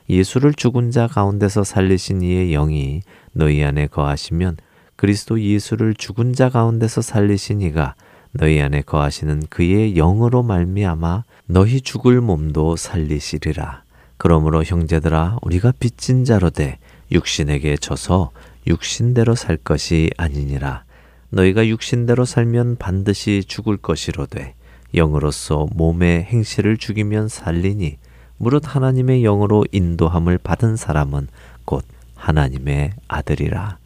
예수를 0.10 0.54
죽은 0.54 0.92
자 0.92 1.08
가운데서 1.08 1.64
살리신 1.64 2.22
이의 2.22 2.52
영이 2.52 3.02
너희 3.34 3.64
안에 3.64 3.88
거하시면 3.88 4.58
그리스도 4.96 5.40
예수를 5.40 5.94
죽은 5.94 6.34
자 6.34 6.50
가운데서 6.50 7.02
살리신 7.02 7.62
이가 7.62 7.96
너희 8.32 8.62
안에 8.62 8.82
거하시는 8.82 9.44
그의 9.50 9.94
영으로 9.94 10.44
말미암아 10.44 11.24
너희 11.46 11.82
죽을 11.82 12.22
몸도 12.22 12.76
살리시리라. 12.76 13.84
그러므로 14.18 14.64
형제들아 14.64 15.38
우리가 15.42 15.74
빚진 15.80 16.26
자로 16.26 16.50
돼 16.50 16.80
육신에게 17.12 17.78
져서 17.78 18.32
육신대로 18.66 19.36
살 19.36 19.58
것이 19.58 20.10
아니니라. 20.18 20.84
너희가 21.30 21.68
육신대로 21.68 22.26
살면 22.26 22.78
반드시 22.78 23.44
죽을 23.46 23.78
것이로되 23.78 24.56
영으로서 24.96 25.68
몸의 25.74 26.24
행실을 26.24 26.78
죽이면 26.78 27.28
살리니 27.28 27.98
무릇 28.38 28.76
하나님의 28.76 29.22
영으로 29.22 29.66
인도함을 29.72 30.38
받은 30.38 30.76
사람은 30.76 31.28
곧 31.66 31.84
하나님의 32.16 32.92
아들이라. 33.08 33.78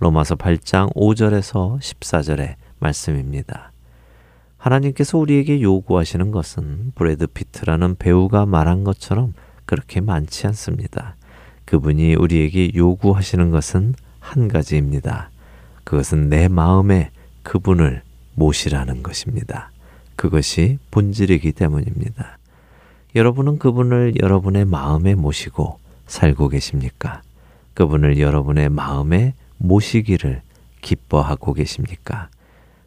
로마서 0.00 0.34
8장 0.36 0.92
5절에서 0.94 1.78
14절의 1.78 2.56
말씀입니다. 2.78 3.72
하나님께서 4.58 5.18
우리에게 5.18 5.60
요구하시는 5.60 6.30
것은 6.30 6.92
브래드 6.94 7.26
피트라는 7.26 7.96
배우가 7.96 8.46
말한 8.46 8.84
것처럼 8.84 9.34
그렇게 9.64 10.00
많지 10.00 10.46
않습니다. 10.48 11.16
그분이 11.64 12.14
우리에게 12.14 12.72
요구하시는 12.74 13.50
것은 13.50 13.94
한 14.20 14.48
가지입니다. 14.48 15.30
그것은 15.84 16.28
내 16.28 16.48
마음에 16.48 17.10
그분을 17.42 18.02
모시라는 18.34 19.02
것입니다. 19.02 19.70
그것이 20.16 20.78
본질이기 20.90 21.52
때문입니다. 21.52 22.38
여러분은 23.14 23.58
그분을 23.58 24.14
여러분의 24.20 24.64
마음에 24.64 25.14
모시고 25.14 25.78
살고 26.06 26.48
계십니까? 26.48 27.22
그분을 27.74 28.18
여러분의 28.18 28.68
마음에 28.70 29.34
모시기를 29.58 30.42
기뻐하고 30.80 31.54
계십니까? 31.54 32.28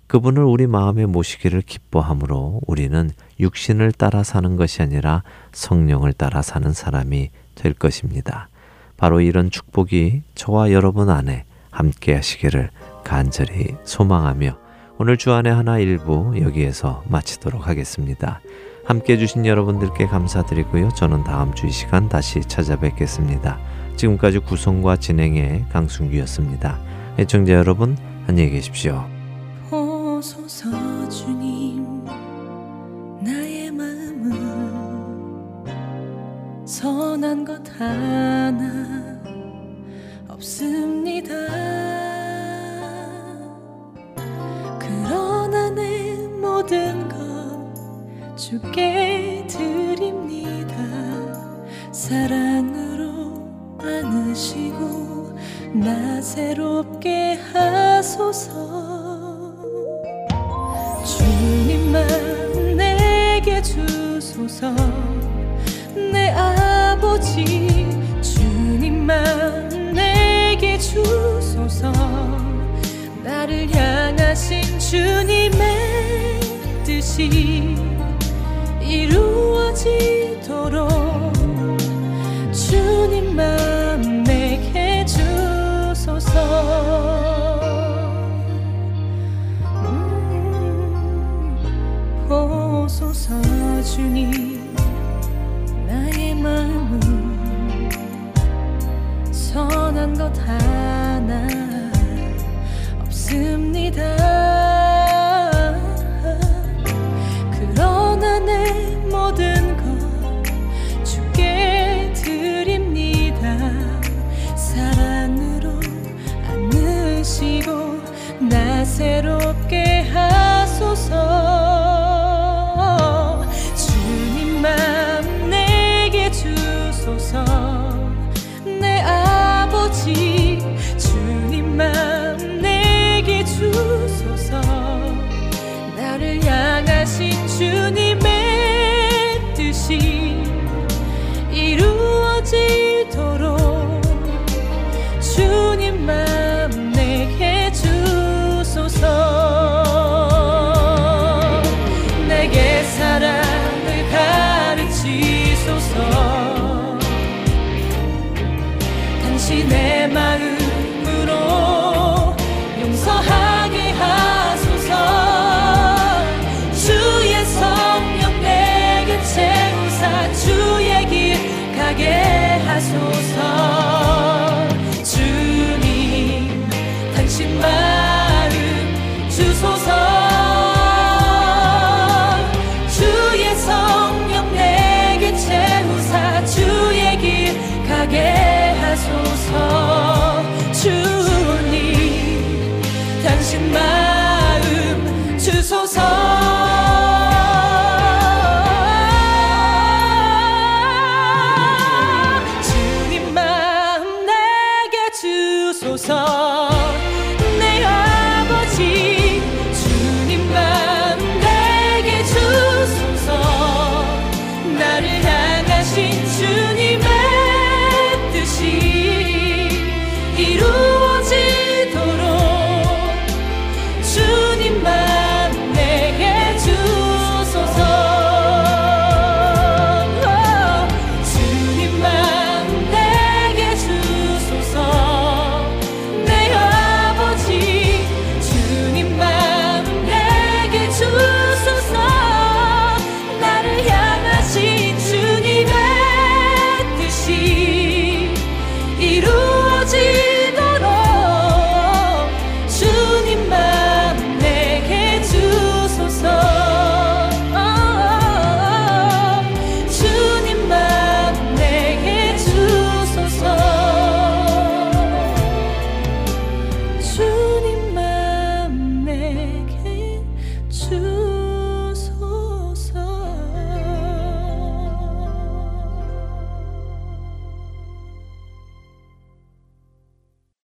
그분을 0.08 0.44
우리 0.44 0.68
마음에 0.68 1.06
모시기를 1.06 1.62
기뻐함으로 1.62 2.62
우리는 2.66 3.12
육신을 3.40 3.92
따라 3.92 4.24
사는 4.24 4.56
것이 4.56 4.82
아니라 4.82 5.24
성령을 5.52 6.14
따라 6.14 6.42
사는 6.42 6.72
사람이 6.72 7.30
될 7.56 7.74
것입니다. 7.74 8.48
바로 8.96 9.20
이런 9.20 9.52
축복이 9.52 10.22
저와 10.36 10.72
여러분 10.72 11.10
안에 11.10 11.44
함께 11.72 12.16
하시기를 12.16 12.70
간절히 13.08 13.76
소망하며 13.86 14.58
오늘 15.00 15.16
주안의 15.16 15.54
하나 15.54 15.80
일부 15.80 16.34
여기에서 16.42 17.04
마치도록 17.08 17.66
하겠습니다. 17.66 18.42
함께 18.84 19.14
해주신 19.14 19.46
여러분들께 19.46 20.08
감사드리고요. 20.08 20.90
저는 20.90 21.24
다음 21.24 21.54
주 21.54 21.68
이 21.68 21.72
시간 21.72 22.10
다시 22.10 22.42
찾아뵙겠습니다. 22.42 23.60
지금까지 23.96 24.40
구성과 24.40 24.98
진행의 24.98 25.68
강순기였습니다. 25.72 26.80
애청자 27.18 27.54
여러분, 27.54 27.98
안녕히 28.28 28.50
계십시오. 28.50 29.06
보소서 29.70 30.68
주님 31.08 32.04
나의 33.24 33.72
마음을 33.72 34.34
선한 36.66 37.46
것 37.46 37.62
하나 37.80 39.22
없습니다 40.28 41.32
그러나 44.88 45.70
내 45.70 46.16
모든 46.40 47.10
것 47.10 47.18
주께 48.38 49.46
드립니다. 49.50 50.76
사랑으로 51.92 53.44
안으시고 53.80 55.38
나 55.74 56.22
새롭게 56.22 57.40
하소서. 57.52 58.54
주님만 61.04 62.08
내게 62.78 63.62
주소서. 63.62 64.74
내 65.96 66.30
아버지 66.32 67.90
주님만 68.22 69.67
뜻이 77.18 77.76
이루 78.80 79.74